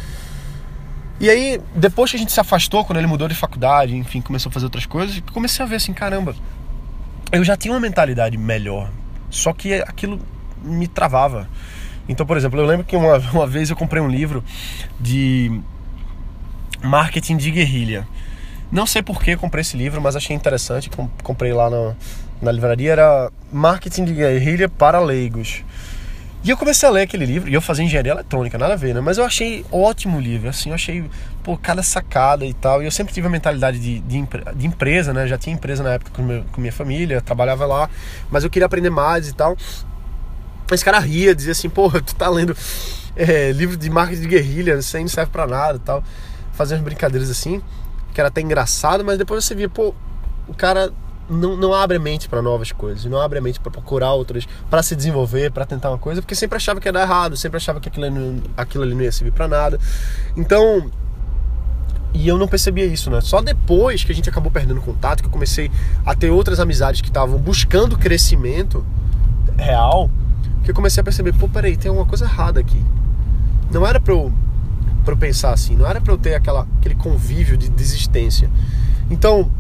E 1.19 1.29
aí, 1.29 1.61
depois 1.75 2.11
que 2.11 2.17
a 2.17 2.19
gente 2.19 2.31
se 2.31 2.39
afastou, 2.39 2.83
quando 2.83 2.97
ele 2.97 3.07
mudou 3.07 3.27
de 3.27 3.35
faculdade, 3.35 3.95
enfim, 3.95 4.19
começou 4.21 4.49
a 4.49 4.53
fazer 4.53 4.65
outras 4.65 4.85
coisas, 4.85 5.21
comecei 5.31 5.63
a 5.63 5.67
ver 5.67 5.75
assim, 5.75 5.93
caramba, 5.93 6.35
eu 7.31 7.43
já 7.43 7.55
tinha 7.55 7.73
uma 7.73 7.79
mentalidade 7.79 8.37
melhor, 8.37 8.89
só 9.29 9.53
que 9.53 9.73
aquilo 9.73 10.19
me 10.61 10.87
travava. 10.87 11.47
Então, 12.09 12.25
por 12.25 12.35
exemplo, 12.35 12.59
eu 12.59 12.65
lembro 12.65 12.85
que 12.85 12.95
uma, 12.95 13.17
uma 13.31 13.47
vez 13.47 13.69
eu 13.69 13.75
comprei 13.75 14.01
um 14.01 14.09
livro 14.09 14.43
de 14.99 15.61
marketing 16.83 17.37
de 17.37 17.49
guerrilha. 17.49 18.07
Não 18.71 18.85
sei 18.85 19.01
por 19.01 19.21
que 19.21 19.35
comprei 19.35 19.61
esse 19.61 19.77
livro, 19.77 20.01
mas 20.01 20.15
achei 20.15 20.35
interessante. 20.35 20.89
Comprei 21.23 21.53
lá 21.53 21.69
na, 21.69 21.93
na 22.41 22.51
livraria. 22.51 22.91
Era 22.91 23.31
Marketing 23.51 24.03
de 24.03 24.13
Guerrilha 24.13 24.67
para 24.67 24.99
Leigos. 24.99 25.63
E 26.43 26.49
eu 26.49 26.57
comecei 26.57 26.89
a 26.89 26.91
ler 26.91 27.03
aquele 27.03 27.25
livro, 27.25 27.49
e 27.49 27.53
eu 27.53 27.61
fazia 27.61 27.85
engenharia 27.85 28.11
eletrônica, 28.11 28.57
nada 28.57 28.73
a 28.73 28.75
ver, 28.75 28.93
né? 28.93 28.99
Mas 28.99 29.17
eu 29.17 29.23
achei 29.23 29.65
ótimo 29.71 30.17
o 30.17 30.19
livro, 30.19 30.49
assim, 30.49 30.69
eu 30.69 30.75
achei, 30.75 31.09
pô, 31.41 31.55
cada 31.55 31.81
sacada 31.81 32.45
e 32.45 32.53
tal. 32.53 32.83
E 32.83 32.85
eu 32.85 32.91
sempre 32.91 33.13
tive 33.13 33.27
a 33.27 33.29
mentalidade 33.29 33.79
de, 33.79 33.99
de, 33.99 34.27
de 34.55 34.67
empresa, 34.67 35.13
né? 35.13 35.25
Já 35.25 35.37
tinha 35.37 35.55
empresa 35.55 35.81
na 35.81 35.93
época 35.93 36.11
com, 36.13 36.21
meu, 36.21 36.43
com 36.51 36.59
minha 36.59 36.73
família, 36.73 37.21
trabalhava 37.21 37.65
lá, 37.65 37.89
mas 38.29 38.43
eu 38.43 38.49
queria 38.49 38.65
aprender 38.65 38.89
mais 38.89 39.29
e 39.29 39.33
tal. 39.33 39.55
Esse 40.69 40.83
cara 40.83 40.99
ria, 40.99 41.33
dizia 41.33 41.53
assim, 41.53 41.69
pô, 41.69 41.89
tu 41.89 42.13
tá 42.13 42.27
lendo 42.27 42.53
é, 43.15 43.53
livro 43.53 43.77
de 43.77 43.89
marketing 43.89 44.23
de 44.23 44.27
guerrilha, 44.27 44.73
isso 44.73 44.97
aí 44.97 45.03
não 45.03 45.09
serve 45.09 45.31
pra 45.31 45.47
nada 45.47 45.77
e 45.77 45.79
tal. 45.79 46.03
Fazia 46.53 46.77
umas 46.77 46.85
brincadeiras 46.85 47.29
assim, 47.29 47.61
que 48.13 48.21
era 48.21 48.29
até 48.29 48.41
engraçado, 48.41 49.03
mas 49.03 49.17
depois 49.17 49.43
você 49.43 49.53
via, 49.53 49.67
pô, 49.67 49.93
o 50.47 50.53
cara 50.53 50.91
não, 51.29 51.55
não 51.55 51.73
abre 51.73 51.97
a 51.97 51.99
mente 51.99 52.27
para 52.27 52.41
novas 52.41 52.71
coisas, 52.71 53.05
não 53.05 53.19
abre 53.19 53.39
a 53.39 53.41
mente 53.41 53.59
para 53.59 53.71
procurar 53.71 54.13
outras, 54.13 54.47
para 54.69 54.83
se 54.83 54.95
desenvolver, 54.95 55.51
para 55.51 55.65
tentar 55.65 55.89
uma 55.89 55.97
coisa, 55.97 56.21
porque 56.21 56.35
sempre 56.35 56.55
achava 56.57 56.79
que 56.79 56.87
ia 56.87 56.93
dar 56.93 57.01
errado, 57.01 57.35
sempre 57.35 57.57
achava 57.57 57.79
que 57.79 57.89
aquilo, 57.89 58.05
aquilo 58.55 58.83
ali 58.83 58.93
não 58.93 59.01
ia 59.01 59.11
servir 59.11 59.31
para 59.31 59.47
nada. 59.47 59.79
Então, 60.35 60.89
e 62.13 62.27
eu 62.27 62.37
não 62.37 62.47
percebia 62.47 62.85
isso, 62.85 63.09
né? 63.09 63.21
Só 63.21 63.41
depois 63.41 64.03
que 64.03 64.11
a 64.11 64.15
gente 64.15 64.29
acabou 64.29 64.51
perdendo 64.51 64.79
contato, 64.81 65.21
que 65.21 65.27
eu 65.27 65.31
comecei 65.31 65.71
a 66.05 66.13
ter 66.13 66.29
outras 66.29 66.59
amizades 66.59 67.01
que 67.01 67.07
estavam 67.07 67.39
buscando 67.39 67.97
crescimento 67.97 68.85
real, 69.57 70.09
que 70.63 70.71
eu 70.71 70.75
comecei 70.75 71.01
a 71.01 71.03
perceber, 71.03 71.33
pô, 71.33 71.49
peraí, 71.49 71.75
tem 71.75 71.89
alguma 71.89 72.07
coisa 72.07 72.25
errada 72.25 72.59
aqui. 72.59 72.81
Não 73.71 73.85
era 73.87 73.99
pra 73.99 74.13
eu, 74.13 74.31
pra 75.03 75.13
eu 75.13 75.17
pensar 75.17 75.53
assim, 75.53 75.75
não 75.75 75.85
era 75.85 75.99
pra 76.01 76.13
eu 76.13 76.17
ter 76.17 76.35
aquela, 76.35 76.67
aquele 76.79 76.95
convívio 76.95 77.57
de 77.57 77.69
desistência. 77.69 78.49
Então, 79.09 79.51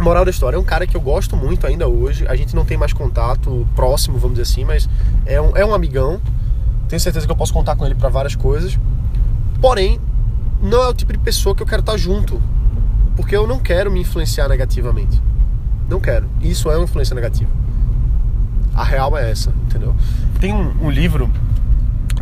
Moral 0.00 0.24
da 0.24 0.30
história, 0.30 0.56
é 0.56 0.58
um 0.58 0.64
cara 0.64 0.86
que 0.86 0.96
eu 0.96 1.00
gosto 1.00 1.36
muito 1.36 1.66
ainda 1.66 1.88
hoje. 1.88 2.24
A 2.28 2.36
gente 2.36 2.54
não 2.54 2.64
tem 2.64 2.76
mais 2.76 2.92
contato 2.92 3.66
próximo, 3.74 4.16
vamos 4.16 4.38
dizer 4.38 4.52
assim, 4.52 4.64
mas 4.64 4.88
é 5.26 5.40
um, 5.40 5.56
é 5.56 5.64
um 5.64 5.74
amigão. 5.74 6.20
Tenho 6.88 7.00
certeza 7.00 7.26
que 7.26 7.32
eu 7.32 7.36
posso 7.36 7.52
contar 7.52 7.74
com 7.74 7.84
ele 7.84 7.96
para 7.96 8.08
várias 8.08 8.36
coisas. 8.36 8.78
Porém, 9.60 10.00
não 10.62 10.84
é 10.84 10.88
o 10.88 10.94
tipo 10.94 11.12
de 11.12 11.18
pessoa 11.18 11.52
que 11.54 11.62
eu 11.62 11.66
quero 11.66 11.80
estar 11.80 11.96
junto. 11.96 12.40
Porque 13.16 13.36
eu 13.36 13.44
não 13.44 13.58
quero 13.58 13.90
me 13.90 14.00
influenciar 14.00 14.48
negativamente. 14.48 15.20
Não 15.88 15.98
quero. 15.98 16.28
Isso 16.40 16.70
é 16.70 16.76
uma 16.76 16.84
influência 16.84 17.14
negativa. 17.14 17.50
A 18.74 18.84
real 18.84 19.18
é 19.18 19.28
essa, 19.28 19.52
entendeu? 19.66 19.96
Tem 20.40 20.54
um, 20.54 20.86
um 20.86 20.90
livro 20.90 21.28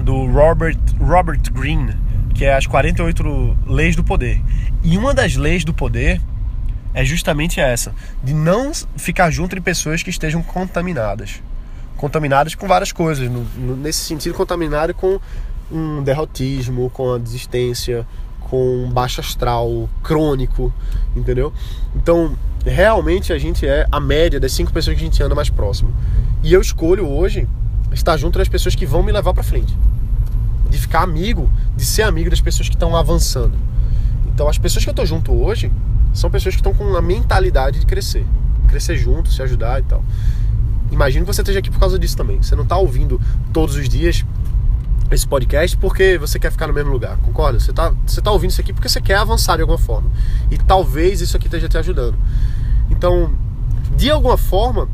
do 0.03 0.27
Robert, 0.33 0.79
Robert 0.99 1.43
Greene, 1.53 1.95
que 2.37 2.45
é 2.45 2.55
As 2.55 2.67
48 2.67 3.57
Leis 3.67 3.97
do 3.97 4.05
Poder. 4.05 4.41
E 4.85 4.99
uma 4.99 5.15
das 5.15 5.37
leis 5.37 5.65
do 5.65 5.73
poder 5.73 6.21
é 6.93 7.05
justamente 7.05 7.61
essa, 7.61 7.95
de 8.23 8.33
não 8.33 8.73
ficar 8.97 9.31
junto 9.31 9.57
de 9.57 9.61
pessoas 9.61 10.03
que 10.03 10.11
estejam 10.11 10.43
contaminadas. 10.43 11.43
Contaminadas 11.97 12.55
com 12.55 12.69
várias 12.69 12.93
coisas, 12.93 13.31
no, 13.31 13.43
no, 13.57 13.77
nesse 13.77 14.01
sentido, 14.01 14.35
contaminado 14.35 14.95
com 14.95 15.19
um 15.73 16.03
derrotismo, 16.03 16.91
com 16.91 17.15
a 17.15 17.19
desistência, 17.19 18.07
com 18.41 18.91
baixo 18.93 19.21
astral 19.21 19.89
crônico, 20.03 20.73
entendeu? 21.17 21.53
Então, 21.95 22.37
realmente 22.65 23.33
a 23.33 23.39
gente 23.39 23.67
é 23.67 23.87
a 23.91 23.99
média 23.99 24.39
das 24.39 24.53
cinco 24.53 24.73
pessoas 24.73 24.97
que 24.97 25.03
a 25.03 25.07
gente 25.07 25.23
anda 25.23 25.35
mais 25.35 25.49
próximo. 25.49 25.93
E 26.43 26.53
eu 26.53 26.61
escolho 26.61 27.09
hoje 27.09 27.49
estar 27.93 28.17
junto 28.19 28.39
das 28.39 28.49
pessoas 28.49 28.75
que 28.75 28.85
vão 28.85 29.03
me 29.03 29.11
levar 29.11 29.33
para 29.33 29.43
frente. 29.43 29.75
De 30.69 30.79
ficar 30.79 31.03
amigo, 31.03 31.51
de 31.77 31.85
ser 31.85 32.03
amigo 32.03 32.31
das 32.31 32.41
pessoas 32.41 32.69
que 32.69 32.75
estão 32.75 32.97
avançando. 32.97 33.57
Então, 34.27 34.49
as 34.49 34.59
pessoas 34.59 34.85
que 34.85 34.91
eu 34.91 34.95
tô 34.95 35.05
junto 35.07 35.33
hoje, 35.33 35.71
são 36.13 36.31
pessoas 36.31 36.55
que 36.55 36.61
estão 36.61 36.75
com 36.75 36.97
a 36.97 37.03
mentalidade 37.03 37.81
de 37.81 37.87
crescer. 37.87 38.27
Crescer 38.69 38.97
junto, 38.97 39.31
se 39.31 39.43
ajudar 39.43 39.81
e 39.81 39.83
tal. 39.85 40.03
Imagino 40.91 41.25
que 41.25 41.33
você 41.33 41.43
esteja 41.43 41.59
aqui 41.59 41.71
por 41.71 41.79
causa 41.79 41.99
disso 41.99 42.17
também. 42.17 42.43
Você 42.43 42.55
não 42.55 42.63
está 42.63 42.77
ouvindo 42.77 43.21
todos 43.53 43.77
os 43.77 43.89
dias 43.89 44.25
esse 45.11 45.27
podcast 45.27 45.77
porque 45.77 46.19
você 46.19 46.39
quer 46.39 46.51
ficar 46.51 46.67
no 46.67 46.73
mesmo 46.73 46.91
lugar, 46.91 47.17
concorda? 47.19 47.61
Você 47.61 47.71
está 47.71 47.93
você 48.05 48.21
tá 48.21 48.31
ouvindo 48.33 48.51
isso 48.51 48.61
aqui 48.61 48.73
porque 48.73 48.89
você 48.89 49.01
quer 49.01 49.17
avançar 49.17 49.57
de 49.57 49.63
alguma 49.63 49.79
forma. 49.79 50.11
E 50.51 50.59
talvez 50.59 51.21
isso 51.21 51.37
aqui 51.37 51.47
esteja 51.47 51.69
te 51.69 51.79
ajudando. 51.79 52.17
Então, 52.91 53.33
de 53.97 54.11
alguma 54.11 54.37
forma, 54.37 54.89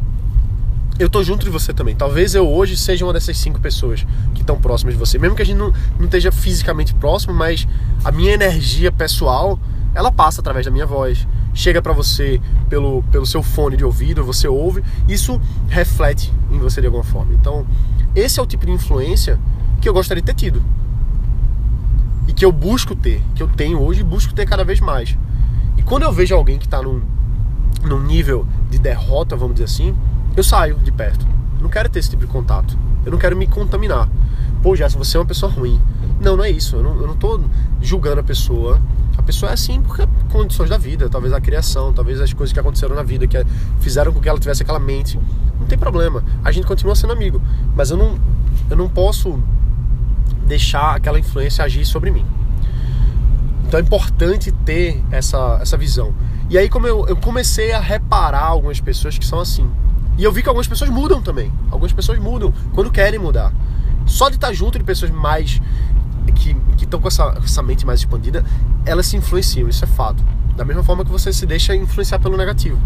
eu 1.03 1.09
tô 1.11 1.23
junto 1.25 1.45
de 1.45 1.51
você 1.51 1.73
também. 1.73 1.97
Talvez 1.97 2.35
eu 2.35 2.49
hoje 2.49 2.77
seja 2.77 3.05
uma 3.05 3.12
dessas 3.12 3.37
cinco 3.37 3.61
pessoas 3.61 4.07
que 4.35 4.41
estão 4.41 4.57
próximas 4.57 4.95
de 4.95 5.01
você. 5.01 5.19
Mesmo 5.19 5.35
que 5.35 5.43
a 5.43 5.45
gente 5.45 5.57
não, 5.57 5.73
não 5.99 6.05
esteja 6.05 6.31
fisicamente 6.31 6.95
próximo, 6.95 7.35
mas 7.35 7.67
a 8.05 8.12
minha 8.12 8.33
energia 8.33 8.93
pessoal 8.93 9.59
ela 9.95 10.11
passa 10.11 10.41
através 10.41 10.65
da 10.65 10.71
minha 10.71 10.87
voz, 10.87 11.27
chega 11.53 11.83
para 11.83 11.93
você 11.93 12.41
pelo, 12.69 13.03
pelo 13.11 13.27
seu 13.27 13.43
fone 13.43 13.77
de 13.77 13.85
ouvido, 13.85 14.25
você 14.25 14.49
ouve, 14.49 14.83
isso 15.07 15.41
reflete 15.69 16.33
em 16.51 16.59
você 16.59 16.81
de 16.81 16.87
alguma 16.87 17.05
forma. 17.05 17.35
Então, 17.35 17.67
esse 18.15 18.41
é 18.41 18.43
o 18.43 18.47
tipo 18.47 18.65
de 18.65 18.73
influência 18.73 19.38
que 19.81 19.88
eu 19.88 19.93
gostaria 19.93 20.23
de 20.23 20.27
ter 20.27 20.35
tido. 20.35 20.62
E 22.27 22.33
que 22.33 22.45
eu 22.45 22.53
busco 22.53 22.95
ter, 22.95 23.21
que 23.35 23.43
eu 23.43 23.49
tenho 23.49 23.83
hoje 23.83 24.01
e 24.01 24.05
busco 24.05 24.33
ter 24.33 24.47
cada 24.47 24.65
vez 24.65 24.81
mais. 24.81 25.19
E 25.77 25.83
quando 25.83 26.05
eu 26.05 26.12
vejo 26.12 26.35
alguém 26.35 26.59
que 26.59 26.67
está 26.67 26.81
num, 26.81 27.03
num 27.83 28.01
nível 28.01 28.47
de 28.71 28.79
derrota, 28.79 29.37
vamos 29.37 29.55
dizer 29.55 29.65
assim, 29.65 29.95
eu 30.37 30.42
saio 30.42 30.77
de 30.77 30.90
perto. 30.90 31.27
Eu 31.57 31.62
não 31.62 31.71
quero 31.71 31.88
ter 31.88 31.99
esse 31.99 32.11
tipo 32.11 32.25
de 32.25 32.31
contato. 32.31 32.77
Eu 33.05 33.12
não 33.12 33.18
quero 33.18 33.37
me 33.37 33.47
contaminar. 33.47 34.09
Pô, 34.62 34.77
Jéssica, 34.77 35.03
você 35.03 35.16
é 35.16 35.21
uma 35.21 35.27
pessoa 35.27 35.51
ruim. 35.51 35.81
Não, 36.21 36.37
não 36.37 36.45
é 36.45 36.51
isso. 36.51 36.77
Eu 36.77 36.83
não, 36.83 37.01
eu 37.01 37.07
não 37.07 37.16
tô 37.16 37.40
julgando 37.81 38.21
a 38.21 38.25
pessoa. 38.25 38.81
A 39.16 39.23
pessoa 39.23 39.51
é 39.51 39.55
assim 39.55 39.83
porque 39.83 40.07
condições 40.31 40.71
da 40.71 40.79
vida, 40.79 41.09
talvez 41.09 41.33
a 41.33 41.40
criação, 41.40 41.92
talvez 41.92 42.21
as 42.21 42.33
coisas 42.33 42.53
que 42.53 42.59
aconteceram 42.59 42.95
na 42.95 43.03
vida 43.03 43.27
que 43.27 43.37
fizeram 43.81 44.12
com 44.12 44.21
que 44.21 44.29
ela 44.29 44.38
tivesse 44.38 44.62
aquela 44.62 44.79
mente. 44.79 45.18
Não 45.61 45.66
tem 45.66 45.79
problema. 45.79 46.25
A 46.45 46.51
gente 46.51 46.66
continua 46.66 46.95
sendo 46.95 47.12
amigo, 47.12 47.40
mas 47.75 47.90
eu 47.90 47.97
não 47.97 48.18
eu 48.71 48.77
não 48.77 48.88
posso 48.88 49.38
deixar 50.47 50.97
aquela 50.97 51.18
influência 51.18 51.64
agir 51.64 51.85
sobre 51.85 52.11
mim. 52.11 52.25
Então 53.66 53.79
é 53.79 53.83
importante 53.83 54.53
ter 54.53 55.03
essa, 55.11 55.59
essa 55.61 55.77
visão. 55.77 56.12
E 56.51 56.59
aí, 56.59 56.68
como 56.68 56.87
eu, 56.87 57.07
eu 57.07 57.16
comecei 57.16 57.73
a 57.73 57.81
reparar 57.81 58.45
algumas 58.45 58.81
pessoas 58.81 59.16
que 59.16 59.27
são 59.27 59.40
assim. 59.40 59.66
E 60.18 60.25
eu 60.25 60.33
vi 60.33 60.42
que 60.42 60.48
algumas 60.48 60.68
pessoas 60.68 60.90
mudam 60.90 61.22
também. 61.22 61.53
Algumas 61.70 61.92
pessoas 61.92 62.18
mudam 62.18 62.53
quando 62.75 62.90
querem 62.90 63.18
mudar. 63.18 63.53
Só 64.07 64.29
de 64.29 64.37
estar 64.37 64.53
junto 64.53 64.79
de 64.79 64.85
pessoas 64.85 65.11
mais. 65.11 65.61
que 66.37 66.57
estão 66.83 67.01
com 67.01 67.09
essa, 67.09 67.38
essa 67.42 67.62
mente 67.62 67.87
mais 67.87 68.01
expandida, 68.01 68.44
elas 68.85 69.07
se 69.07 69.16
influenciam, 69.16 69.68
isso 69.68 69.85
é 69.85 69.88
fato. 69.88 70.22
Da 70.57 70.64
mesma 70.64 70.83
forma 70.83 71.05
que 71.05 71.11
você 71.11 71.33
se 71.33 71.46
deixa 71.46 71.75
influenciar 71.75 72.18
pelo 72.18 72.37
negativo. 72.37 72.79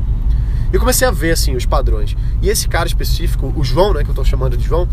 Eu 0.72 0.80
comecei 0.80 1.06
a 1.06 1.10
ver 1.10 1.32
assim 1.32 1.54
os 1.56 1.64
padrões. 1.64 2.16
E 2.42 2.48
esse 2.48 2.68
cara 2.68 2.86
específico, 2.86 3.52
o 3.56 3.64
João, 3.64 3.94
né, 3.94 4.02
que 4.02 4.10
eu 4.10 4.12
estou 4.12 4.24
chamando 4.24 4.56
de 4.56 4.64
João, 4.64 4.88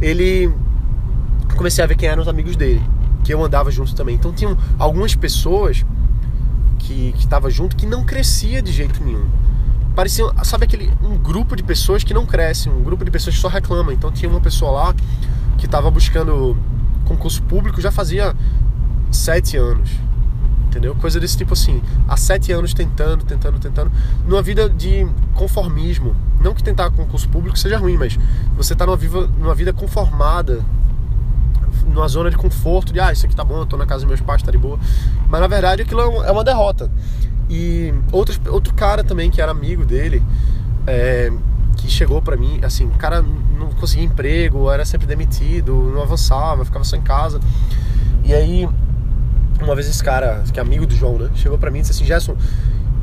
ele 0.00 0.52
comecei 1.56 1.82
a 1.82 1.86
ver 1.86 1.96
quem 1.96 2.08
eram 2.08 2.22
os 2.22 2.28
amigos 2.28 2.56
dele, 2.56 2.82
que 3.24 3.32
eu 3.32 3.42
andava 3.42 3.70
junto 3.70 3.94
também. 3.94 4.14
Então 4.14 4.32
tinham 4.32 4.56
algumas 4.78 5.14
pessoas 5.14 5.84
que 6.78 7.12
que 7.12 7.50
junto 7.50 7.76
que 7.76 7.86
não 7.86 8.04
crescia 8.04 8.60
de 8.60 8.72
jeito 8.72 9.02
nenhum. 9.02 9.26
Parecia, 9.94 10.24
sabe 10.44 10.64
aquele 10.64 10.90
um 11.02 11.16
grupo 11.18 11.54
de 11.54 11.62
pessoas 11.62 12.02
que 12.02 12.14
não 12.14 12.24
cresce, 12.26 12.68
um 12.68 12.82
grupo 12.82 13.04
de 13.04 13.10
pessoas 13.10 13.36
que 13.36 13.40
só 13.42 13.48
reclamam. 13.48 13.92
Então 13.92 14.10
tinha 14.10 14.30
uma 14.30 14.40
pessoa 14.40 14.70
lá 14.70 14.94
que 15.58 15.66
estava 15.66 15.90
buscando 15.90 16.56
concurso 17.04 17.42
público 17.42 17.80
já 17.80 17.90
fazia 17.90 18.34
sete 19.10 19.56
anos 19.56 19.90
entendeu? 20.72 20.94
Coisa 20.94 21.20
desse 21.20 21.36
tipo 21.36 21.52
assim, 21.52 21.82
há 22.08 22.16
sete 22.16 22.50
anos 22.50 22.72
tentando, 22.72 23.24
tentando, 23.24 23.58
tentando, 23.58 23.92
numa 24.26 24.40
vida 24.40 24.68
de 24.68 25.06
conformismo. 25.34 26.16
Não 26.40 26.54
que 26.54 26.62
tentar 26.62 26.90
concurso 26.90 27.28
público 27.28 27.58
seja 27.58 27.76
ruim, 27.76 27.96
mas 27.96 28.18
você 28.56 28.72
está 28.72 28.86
numa, 28.86 28.98
numa 29.38 29.54
vida 29.54 29.72
conformada, 29.72 30.64
numa 31.86 32.08
zona 32.08 32.30
de 32.30 32.36
conforto, 32.36 32.92
de 32.92 32.98
ah, 32.98 33.12
isso 33.12 33.26
aqui 33.26 33.36
tá 33.36 33.44
bom, 33.44 33.58
eu 33.58 33.66
tô 33.66 33.76
na 33.76 33.86
casa 33.86 34.00
dos 34.00 34.08
meus 34.08 34.20
pais, 34.20 34.42
tá 34.42 34.50
de 34.50 34.58
boa. 34.58 34.78
Mas 35.28 35.40
na 35.40 35.46
verdade 35.46 35.82
aquilo 35.82 36.00
é, 36.00 36.28
é 36.28 36.32
uma 36.32 36.42
derrota. 36.42 36.90
E 37.48 37.92
outro, 38.10 38.38
outro 38.50 38.74
cara 38.74 39.04
também 39.04 39.30
que 39.30 39.40
era 39.40 39.52
amigo 39.52 39.84
dele, 39.84 40.22
é, 40.86 41.30
que 41.76 41.88
chegou 41.88 42.22
para 42.22 42.36
mim, 42.36 42.60
assim, 42.62 42.86
o 42.86 42.98
cara 42.98 43.22
não 43.22 43.70
conseguia 43.72 44.04
emprego, 44.04 44.70
era 44.70 44.84
sempre 44.84 45.06
demitido, 45.06 45.74
não 45.94 46.02
avançava, 46.02 46.64
ficava 46.64 46.84
só 46.84 46.96
em 46.96 47.02
casa. 47.02 47.40
E 48.24 48.32
aí 48.32 48.68
uma 49.60 49.74
vez 49.74 49.88
esse 49.88 50.02
cara, 50.02 50.42
que 50.52 50.58
é 50.58 50.62
amigo 50.62 50.86
do 50.86 50.94
João, 50.94 51.18
né? 51.18 51.30
Chegou 51.34 51.58
para 51.58 51.70
mim 51.70 51.78
e 51.78 51.82
disse 51.82 51.92
assim, 51.92 52.04
Gerson, 52.04 52.36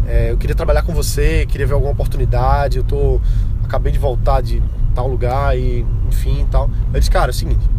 é, 0.08 0.32
eu 0.32 0.38
queria 0.38 0.56
trabalhar 0.56 0.82
com 0.82 0.94
você, 0.94 1.46
queria 1.46 1.66
ver 1.66 1.74
alguma 1.74 1.92
oportunidade, 1.92 2.78
eu 2.78 2.84
tô. 2.84 3.22
Acabei 3.64 3.92
de 3.92 4.00
voltar 4.00 4.42
de 4.42 4.62
tal 4.96 5.08
lugar 5.08 5.58
e 5.58 5.86
enfim 6.08 6.46
tal. 6.50 6.70
Eu 6.94 7.00
disse, 7.00 7.12
cara, 7.12 7.30
é 7.30 7.32
o 7.32 7.34
seguinte, 7.34 7.70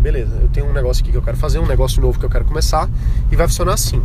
beleza, 0.00 0.36
eu 0.42 0.48
tenho 0.48 0.66
um 0.66 0.72
negócio 0.72 1.02
aqui 1.02 1.12
que 1.12 1.16
eu 1.16 1.22
quero 1.22 1.36
fazer, 1.36 1.58
um 1.58 1.66
negócio 1.66 2.02
novo 2.02 2.18
que 2.18 2.24
eu 2.24 2.30
quero 2.30 2.44
começar, 2.44 2.88
e 3.30 3.36
vai 3.36 3.46
funcionar 3.46 3.74
assim. 3.74 4.02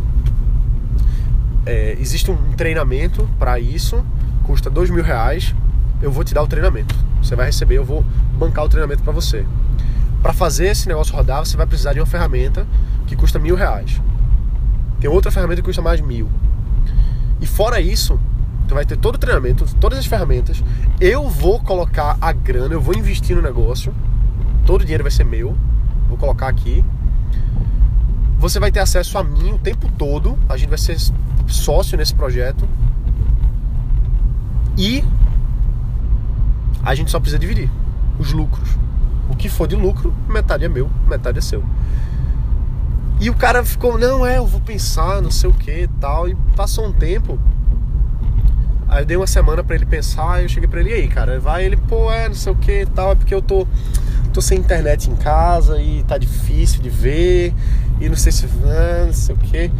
É, 1.66 1.96
existe 1.98 2.30
um 2.30 2.52
treinamento 2.52 3.28
para 3.38 3.58
isso, 3.58 4.04
custa 4.42 4.68
dois 4.68 4.90
mil 4.90 5.02
reais, 5.02 5.54
eu 6.02 6.10
vou 6.10 6.22
te 6.22 6.34
dar 6.34 6.42
o 6.42 6.46
treinamento. 6.46 6.94
Você 7.22 7.34
vai 7.34 7.46
receber, 7.46 7.76
eu 7.76 7.84
vou 7.84 8.04
bancar 8.38 8.64
o 8.64 8.68
treinamento 8.68 9.02
para 9.02 9.12
você. 9.12 9.46
Para 10.22 10.32
fazer 10.32 10.66
esse 10.66 10.88
negócio 10.88 11.14
rodar, 11.14 11.44
você 11.44 11.56
vai 11.56 11.66
precisar 11.66 11.92
de 11.92 12.00
uma 12.00 12.06
ferramenta 12.06 12.66
que 13.06 13.16
custa 13.16 13.38
mil 13.38 13.54
reais. 13.54 14.00
Tem 15.00 15.08
outra 15.10 15.30
ferramenta 15.30 15.60
que 15.60 15.66
custa 15.66 15.82
mais 15.82 16.00
mil. 16.00 16.30
E 17.40 17.46
fora 17.46 17.80
isso, 17.80 18.18
tu 18.68 18.74
vai 18.74 18.84
ter 18.84 18.96
todo 18.96 19.16
o 19.16 19.18
treinamento, 19.18 19.66
todas 19.76 19.98
as 19.98 20.06
ferramentas. 20.06 20.62
Eu 21.00 21.28
vou 21.28 21.60
colocar 21.60 22.16
a 22.20 22.32
grana, 22.32 22.74
eu 22.74 22.80
vou 22.80 22.94
investir 22.94 23.36
no 23.36 23.42
negócio. 23.42 23.94
Todo 24.64 24.80
o 24.80 24.84
dinheiro 24.84 25.04
vai 25.04 25.10
ser 25.10 25.24
meu. 25.24 25.56
Vou 26.08 26.16
colocar 26.16 26.48
aqui. 26.48 26.84
Você 28.38 28.58
vai 28.58 28.70
ter 28.70 28.80
acesso 28.80 29.16
a 29.18 29.24
mim 29.24 29.52
o 29.52 29.58
tempo 29.58 29.90
todo. 29.98 30.38
A 30.48 30.56
gente 30.56 30.68
vai 30.68 30.78
ser 30.78 30.96
sócio 31.54 31.96
nesse 31.96 32.14
projeto. 32.14 32.68
E 34.76 35.04
a 36.82 36.94
gente 36.94 37.10
só 37.10 37.18
precisa 37.18 37.38
dividir 37.38 37.70
os 38.18 38.32
lucros. 38.32 38.68
O 39.28 39.36
que 39.36 39.48
for 39.48 39.66
de 39.66 39.76
lucro, 39.76 40.12
metade 40.28 40.64
é 40.64 40.68
meu, 40.68 40.90
metade 41.08 41.38
é 41.38 41.40
seu. 41.40 41.64
E 43.20 43.30
o 43.30 43.34
cara 43.34 43.64
ficou, 43.64 43.98
não, 43.98 44.26
é, 44.26 44.38
eu 44.38 44.46
vou 44.46 44.60
pensar, 44.60 45.22
não 45.22 45.30
sei 45.30 45.48
o 45.48 45.54
que 45.54 45.88
tal. 46.00 46.28
E 46.28 46.34
passou 46.56 46.86
um 46.86 46.92
tempo. 46.92 47.38
Aí 48.88 49.02
eu 49.02 49.06
dei 49.06 49.16
uma 49.16 49.26
semana 49.26 49.64
para 49.64 49.76
ele 49.76 49.86
pensar, 49.86 50.42
eu 50.42 50.48
cheguei 50.48 50.68
pra 50.68 50.80
ele, 50.80 50.90
e 50.90 50.92
aí, 50.92 51.08
cara, 51.08 51.40
vai 51.40 51.64
ele, 51.64 51.76
pô, 51.76 52.12
é, 52.12 52.28
não 52.28 52.34
sei 52.34 52.52
o 52.52 52.56
que 52.56 52.86
tal, 52.86 53.12
é 53.12 53.14
porque 53.14 53.34
eu 53.34 53.40
tô, 53.40 53.66
tô 54.32 54.40
sem 54.40 54.58
internet 54.58 55.10
em 55.10 55.16
casa 55.16 55.80
e 55.80 56.02
tá 56.04 56.18
difícil 56.18 56.82
de 56.82 56.90
ver, 56.90 57.54
e 58.00 58.08
não 58.08 58.16
sei 58.16 58.30
se. 58.30 58.46
Ah, 58.64 59.06
não 59.06 59.12
sei 59.12 59.34
o 59.34 59.38
que. 59.38 59.70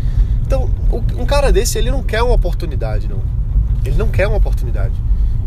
Então, 0.47 0.71
um 1.17 1.25
cara 1.25 1.51
desse, 1.51 1.79
ele 1.79 1.91
não 1.91 2.03
quer 2.03 2.23
uma 2.23 2.35
oportunidade, 2.35 3.09
não. 3.09 3.23
Ele 3.85 3.97
não 3.97 4.09
quer 4.09 4.27
uma 4.27 4.37
oportunidade. 4.37 4.95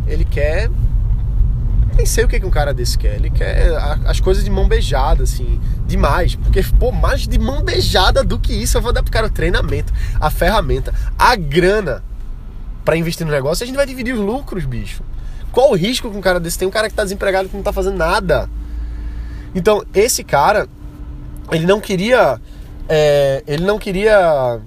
Ele 0.07 0.25
quer 0.25 0.69
nem 1.97 2.05
sei 2.05 2.23
o 2.23 2.27
que, 2.27 2.39
que 2.39 2.45
um 2.45 2.51
cara 2.51 2.73
desse 2.73 2.97
quer. 2.97 3.15
Ele 3.15 3.29
quer 3.31 3.75
as 4.05 4.19
coisas 4.19 4.43
de 4.43 4.49
mão 4.51 4.67
beijada, 4.67 5.23
assim, 5.23 5.60
demais. 5.88 6.36
Porque, 6.36 6.62
pô, 6.79 6.91
mais 6.91 7.27
de 7.27 7.39
mão 7.39 7.63
beijada 7.63 8.23
do 8.23 8.39
que 8.39 8.53
isso, 8.53 8.77
eu 8.77 8.81
vou 8.81 8.93
dar 8.93 9.01
pro 9.01 9.12
cara 9.12 9.25
o 9.25 9.29
treinamento, 9.29 9.91
a 10.19 10.29
ferramenta, 10.29 10.93
a 11.17 11.36
grana 11.36 12.03
para 12.86 12.95
investir 12.95 13.25
no 13.25 13.31
negócio. 13.31 13.63
A 13.63 13.67
gente 13.67 13.75
vai 13.75 13.86
dividir 13.86 14.13
os 14.13 14.19
lucros, 14.19 14.65
bicho. 14.65 15.01
Qual 15.51 15.71
o 15.71 15.75
risco 15.75 16.10
que 16.10 16.17
um 16.17 16.21
cara 16.21 16.39
desse 16.39 16.57
tem? 16.57 16.67
Um 16.67 16.71
cara 16.71 16.88
que 16.88 16.95
tá 16.95 17.03
desempregado 17.03 17.49
que 17.49 17.55
não 17.55 17.63
tá 17.63 17.73
fazendo 17.73 17.97
nada. 17.97 18.47
Então, 19.55 19.83
esse 19.93 20.23
cara, 20.23 20.67
ele 21.51 21.65
não 21.65 21.81
queria. 21.81 22.39
É, 22.88 23.43
ele 23.47 23.65
não 23.65 23.79
queria 23.79 24.60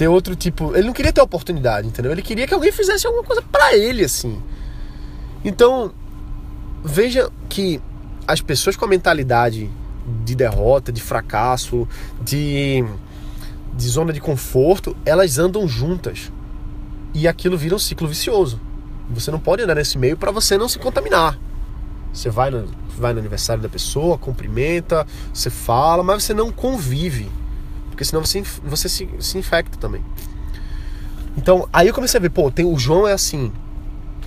ter 0.00 0.08
outro 0.08 0.34
tipo. 0.34 0.74
Ele 0.74 0.86
não 0.86 0.94
queria 0.94 1.12
ter 1.12 1.20
oportunidade, 1.20 1.86
entendeu? 1.86 2.10
Ele 2.10 2.22
queria 2.22 2.46
que 2.46 2.54
alguém 2.54 2.72
fizesse 2.72 3.06
alguma 3.06 3.22
coisa 3.22 3.42
para 3.42 3.76
ele, 3.76 4.02
assim. 4.02 4.42
Então, 5.44 5.92
veja 6.82 7.30
que 7.50 7.82
as 8.26 8.40
pessoas 8.40 8.76
com 8.76 8.86
a 8.86 8.88
mentalidade 8.88 9.70
de 10.24 10.34
derrota, 10.34 10.90
de 10.90 11.02
fracasso, 11.02 11.86
de, 12.18 12.82
de 13.74 13.88
zona 13.88 14.10
de 14.10 14.22
conforto, 14.22 14.96
elas 15.04 15.36
andam 15.36 15.68
juntas. 15.68 16.32
E 17.12 17.28
aquilo 17.28 17.58
vira 17.58 17.74
um 17.74 17.78
ciclo 17.78 18.08
vicioso. 18.08 18.58
Você 19.10 19.30
não 19.30 19.38
pode 19.38 19.62
andar 19.62 19.74
nesse 19.74 19.98
meio 19.98 20.16
para 20.16 20.30
você 20.30 20.56
não 20.56 20.66
se 20.66 20.78
contaminar. 20.78 21.38
Você 22.10 22.30
vai 22.30 22.50
no, 22.50 22.66
vai 22.96 23.12
no 23.12 23.18
aniversário 23.18 23.62
da 23.62 23.68
pessoa, 23.68 24.16
cumprimenta, 24.16 25.06
você 25.30 25.50
fala, 25.50 26.02
mas 26.02 26.24
você 26.24 26.32
não 26.32 26.50
convive. 26.50 27.30
Porque 28.00 28.06
senão 28.06 28.24
você, 28.24 28.42
você 28.64 28.88
se, 28.88 29.06
se 29.18 29.36
infecta 29.36 29.76
também. 29.76 30.02
Então, 31.36 31.68
aí 31.70 31.86
eu 31.86 31.92
comecei 31.92 32.16
a 32.16 32.22
ver, 32.22 32.30
pô, 32.30 32.50
tem, 32.50 32.64
o 32.64 32.78
João 32.78 33.06
é 33.06 33.12
assim, 33.12 33.52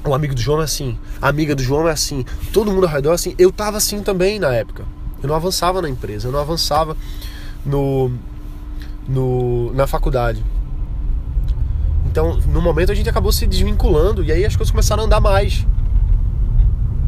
o 0.06 0.14
amigo 0.14 0.36
do 0.36 0.40
João 0.40 0.62
é 0.62 0.64
assim, 0.64 0.96
a 1.20 1.28
amiga 1.28 1.56
do 1.56 1.64
João 1.64 1.88
é 1.88 1.92
assim, 1.92 2.24
todo 2.52 2.72
mundo 2.72 2.86
ao 2.86 2.94
redor 2.94 3.14
é 3.14 3.16
assim. 3.16 3.34
Eu 3.36 3.52
tava 3.52 3.78
assim 3.78 4.04
também 4.04 4.38
na 4.38 4.54
época. 4.54 4.86
Eu 5.24 5.28
não 5.28 5.36
avançava 5.36 5.82
na 5.82 5.90
empresa, 5.90 6.28
eu 6.28 6.32
não 6.32 6.40
avançava 6.40 6.96
no, 7.66 8.12
no 9.08 9.74
na 9.74 9.88
faculdade. 9.88 10.46
Então, 12.06 12.38
no 12.46 12.62
momento 12.62 12.92
a 12.92 12.96
gente 12.96 13.10
acabou 13.10 13.32
se 13.32 13.48
desvinculando 13.48 14.24
e 14.24 14.32
aí 14.32 14.46
as 14.46 14.56
coisas 14.56 14.70
começaram 14.70 15.02
a 15.02 15.06
andar 15.08 15.20
mais. 15.20 15.66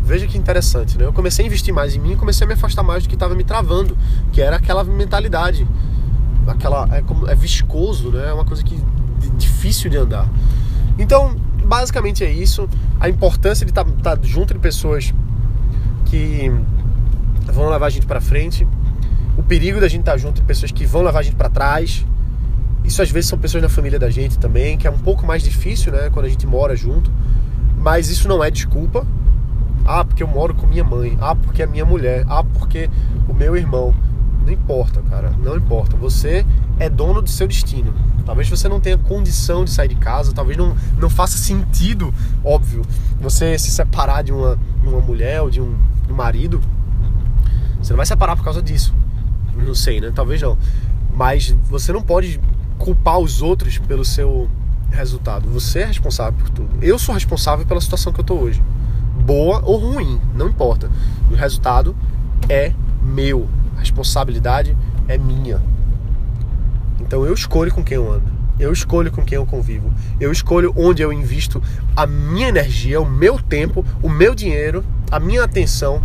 Veja 0.01 0.25
que 0.25 0.35
interessante, 0.35 0.97
né? 0.97 1.05
Eu 1.05 1.13
comecei 1.13 1.45
a 1.45 1.47
investir 1.47 1.71
mais 1.71 1.95
em 1.95 1.99
mim 1.99 2.13
e 2.13 2.15
comecei 2.15 2.43
a 2.43 2.47
me 2.47 2.55
afastar 2.55 2.81
mais 2.81 3.03
do 3.03 3.09
que 3.09 3.13
estava 3.13 3.35
me 3.35 3.43
travando, 3.43 3.95
que 4.31 4.41
era 4.41 4.55
aquela 4.55 4.83
mentalidade, 4.83 5.67
aquela 6.47 6.87
é, 6.95 7.01
como, 7.01 7.29
é 7.29 7.35
viscoso, 7.35 8.09
né? 8.11 8.29
É 8.29 8.33
uma 8.33 8.45
coisa 8.45 8.63
que 8.63 8.79
difícil 9.37 9.89
de 9.89 9.97
andar. 9.97 10.29
Então, 10.97 11.35
basicamente 11.65 12.23
é 12.23 12.31
isso. 12.31 12.69
A 12.99 13.09
importância 13.09 13.65
de 13.65 13.71
estar 13.71 13.83
tá, 13.83 14.15
tá 14.15 14.19
junto 14.23 14.53
de 14.53 14.59
pessoas 14.59 15.13
que 16.05 16.51
vão 17.51 17.69
levar 17.69 17.87
a 17.87 17.89
gente 17.89 18.05
para 18.05 18.21
frente. 18.21 18.67
O 19.37 19.43
perigo 19.43 19.79
da 19.79 19.87
gente 19.87 20.01
estar 20.01 20.13
tá 20.13 20.17
junto 20.17 20.35
de 20.35 20.43
pessoas 20.43 20.71
que 20.71 20.85
vão 20.85 21.01
levar 21.01 21.19
a 21.19 21.23
gente 21.23 21.35
para 21.35 21.49
trás. 21.49 22.05
Isso 22.83 23.01
às 23.01 23.09
vezes 23.09 23.29
são 23.29 23.37
pessoas 23.37 23.63
da 23.63 23.69
família 23.69 23.97
da 23.97 24.09
gente 24.09 24.37
também, 24.37 24.77
que 24.77 24.87
é 24.87 24.91
um 24.91 24.97
pouco 24.97 25.25
mais 25.25 25.43
difícil, 25.43 25.91
né, 25.91 26.09
quando 26.11 26.27
a 26.27 26.29
gente 26.29 26.45
mora 26.45 26.75
junto. 26.75 27.11
Mas 27.77 28.09
isso 28.09 28.27
não 28.27 28.43
é 28.43 28.49
desculpa. 28.49 29.05
Ah, 29.85 30.03
porque 30.03 30.23
eu 30.23 30.27
moro 30.27 30.53
com 30.53 30.65
minha 30.65 30.83
mãe. 30.83 31.17
Ah, 31.21 31.35
porque 31.35 31.61
é 31.61 31.67
minha 31.67 31.85
mulher. 31.85 32.25
Ah, 32.27 32.43
porque 32.43 32.89
o 33.27 33.33
meu 33.33 33.55
irmão. 33.55 33.93
Não 34.45 34.53
importa, 34.53 35.01
cara. 35.09 35.33
Não 35.41 35.57
importa. 35.57 35.97
Você 35.97 36.45
é 36.79 36.89
dono 36.89 37.21
do 37.21 37.29
seu 37.29 37.47
destino. 37.47 37.93
Talvez 38.25 38.47
você 38.49 38.67
não 38.67 38.79
tenha 38.79 38.97
condição 38.97 39.65
de 39.65 39.71
sair 39.71 39.87
de 39.87 39.95
casa, 39.95 40.33
talvez 40.33 40.57
não, 40.57 40.75
não 40.97 41.09
faça 41.09 41.37
sentido, 41.37 42.13
óbvio, 42.43 42.81
você 43.19 43.57
se 43.59 43.69
separar 43.69 44.23
de 44.23 44.31
uma, 44.31 44.57
de 44.81 44.87
uma 44.87 44.99
mulher 44.99 45.41
ou 45.41 45.49
de 45.49 45.61
um, 45.61 45.75
de 46.05 46.11
um 46.11 46.15
marido. 46.15 46.61
Você 47.79 47.93
não 47.93 47.97
vai 47.97 48.05
separar 48.05 48.35
por 48.35 48.43
causa 48.43 48.61
disso. 48.61 48.93
Não 49.55 49.75
sei, 49.75 50.01
né? 50.01 50.11
Talvez 50.13 50.41
não. 50.41 50.57
Mas 51.13 51.55
você 51.69 51.93
não 51.93 52.01
pode 52.01 52.39
culpar 52.77 53.19
os 53.19 53.41
outros 53.41 53.77
pelo 53.77 54.03
seu 54.03 54.49
resultado. 54.91 55.49
Você 55.49 55.79
é 55.79 55.85
responsável 55.85 56.33
por 56.33 56.49
tudo. 56.49 56.69
Eu 56.81 56.97
sou 56.97 57.13
responsável 57.13 57.65
pela 57.65 57.79
situação 57.79 58.11
que 58.11 58.19
eu 58.19 58.23
tô 58.23 58.35
hoje. 58.35 58.61
Boa 59.23 59.61
ou 59.63 59.77
ruim, 59.77 60.19
não 60.33 60.47
importa. 60.47 60.89
O 61.31 61.35
resultado 61.35 61.95
é 62.49 62.73
meu. 63.01 63.47
A 63.75 63.79
responsabilidade 63.79 64.75
é 65.07 65.17
minha. 65.17 65.61
Então 66.99 67.25
eu 67.25 67.33
escolho 67.33 67.73
com 67.73 67.83
quem 67.83 67.95
eu 67.95 68.11
ando. 68.11 68.33
Eu 68.59 68.71
escolho 68.71 69.11
com 69.11 69.23
quem 69.23 69.35
eu 69.35 69.45
convivo. 69.45 69.93
Eu 70.19 70.31
escolho 70.31 70.73
onde 70.77 71.01
eu 71.01 71.11
invisto 71.11 71.61
a 71.95 72.07
minha 72.07 72.47
energia, 72.47 73.01
o 73.01 73.09
meu 73.09 73.37
tempo, 73.37 73.85
o 74.01 74.09
meu 74.09 74.33
dinheiro, 74.33 74.83
a 75.11 75.19
minha 75.19 75.43
atenção 75.43 76.01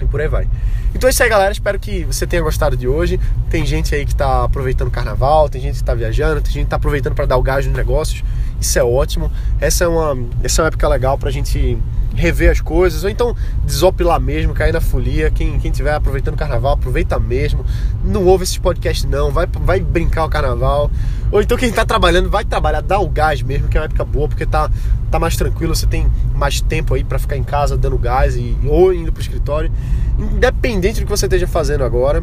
e 0.00 0.04
por 0.04 0.20
aí 0.20 0.28
vai. 0.28 0.48
Então 0.94 1.08
é 1.08 1.10
isso 1.10 1.22
aí, 1.22 1.28
galera. 1.28 1.52
Espero 1.52 1.78
que 1.78 2.04
você 2.04 2.26
tenha 2.26 2.42
gostado 2.42 2.76
de 2.76 2.86
hoje. 2.86 3.18
Tem 3.50 3.64
gente 3.64 3.94
aí 3.94 4.04
que 4.04 4.12
está 4.12 4.44
aproveitando 4.44 4.88
o 4.88 4.90
carnaval, 4.90 5.48
tem 5.48 5.60
gente 5.60 5.74
que 5.74 5.82
está 5.82 5.94
viajando, 5.94 6.40
tem 6.40 6.52
gente 6.52 6.62
que 6.62 6.66
está 6.66 6.76
aproveitando 6.76 7.14
para 7.14 7.26
dar 7.26 7.36
o 7.36 7.42
gás 7.42 7.66
nos 7.66 7.76
negócios. 7.76 8.22
Isso 8.60 8.78
é 8.78 8.84
ótimo. 8.84 9.30
Essa 9.60 9.84
é 9.84 9.88
uma, 9.88 10.16
essa 10.42 10.60
é 10.60 10.62
uma 10.62 10.68
época 10.68 10.88
legal 10.88 11.18
para 11.18 11.28
a 11.28 11.32
gente 11.32 11.78
rever 12.14 12.50
as 12.50 12.60
coisas, 12.60 13.04
ou 13.04 13.10
então 13.10 13.36
desopilar 13.64 14.20
mesmo, 14.20 14.54
cair 14.54 14.72
na 14.72 14.80
folia. 14.80 15.30
Quem, 15.30 15.58
quem 15.58 15.72
aproveitando 15.88 16.34
o 16.34 16.38
carnaval, 16.38 16.72
aproveita 16.72 17.18
mesmo. 17.18 17.64
Não 18.04 18.24
ouve 18.24 18.44
esses 18.44 18.58
podcasts, 18.58 19.04
não. 19.04 19.30
Vai, 19.30 19.46
vai 19.46 19.80
brincar 19.80 20.24
o 20.24 20.28
carnaval. 20.28 20.90
Ou 21.30 21.42
então 21.42 21.56
quem 21.58 21.68
está 21.68 21.84
trabalhando, 21.84 22.30
vai 22.30 22.44
trabalhar, 22.44 22.80
dá 22.80 22.98
o 22.98 23.08
gás 23.08 23.42
mesmo, 23.42 23.68
que 23.68 23.76
é 23.76 23.80
uma 23.80 23.86
época 23.86 24.04
boa, 24.04 24.28
porque 24.28 24.46
tá, 24.46 24.70
tá 25.10 25.18
mais 25.18 25.36
tranquilo, 25.36 25.74
você 25.74 25.86
tem 25.86 26.06
mais 26.34 26.60
tempo 26.60 26.94
aí 26.94 27.02
para 27.02 27.18
ficar 27.18 27.36
em 27.36 27.42
casa 27.42 27.76
dando 27.76 27.98
gás 27.98 28.36
e, 28.36 28.56
ou 28.66 28.94
indo 28.94 29.12
pro 29.12 29.20
escritório. 29.20 29.70
Independente 30.18 31.00
do 31.00 31.06
que 31.06 31.10
você 31.10 31.26
esteja 31.26 31.46
fazendo 31.46 31.82
agora, 31.82 32.22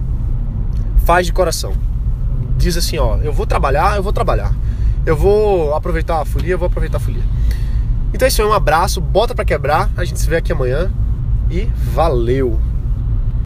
faz 1.03 1.25
de 1.25 1.33
coração. 1.33 1.73
Diz 2.57 2.77
assim, 2.77 2.97
ó, 2.97 3.17
eu 3.17 3.33
vou 3.33 3.45
trabalhar, 3.45 3.97
eu 3.97 4.03
vou 4.03 4.13
trabalhar. 4.13 4.53
Eu 5.05 5.17
vou 5.17 5.73
aproveitar 5.73 6.21
a 6.21 6.25
folia, 6.25 6.53
eu 6.53 6.59
vou 6.59 6.67
aproveitar 6.67 6.97
a 6.97 6.99
folia. 6.99 7.23
Então 8.13 8.25
é 8.25 8.29
isso 8.29 8.41
aí, 8.41 8.47
um 8.47 8.53
abraço, 8.53 8.99
bota 8.99 9.33
para 9.33 9.45
quebrar. 9.45 9.89
A 9.95 10.03
gente 10.03 10.19
se 10.19 10.29
vê 10.29 10.37
aqui 10.37 10.51
amanhã 10.51 10.91
e 11.49 11.65
valeu! 11.75 12.70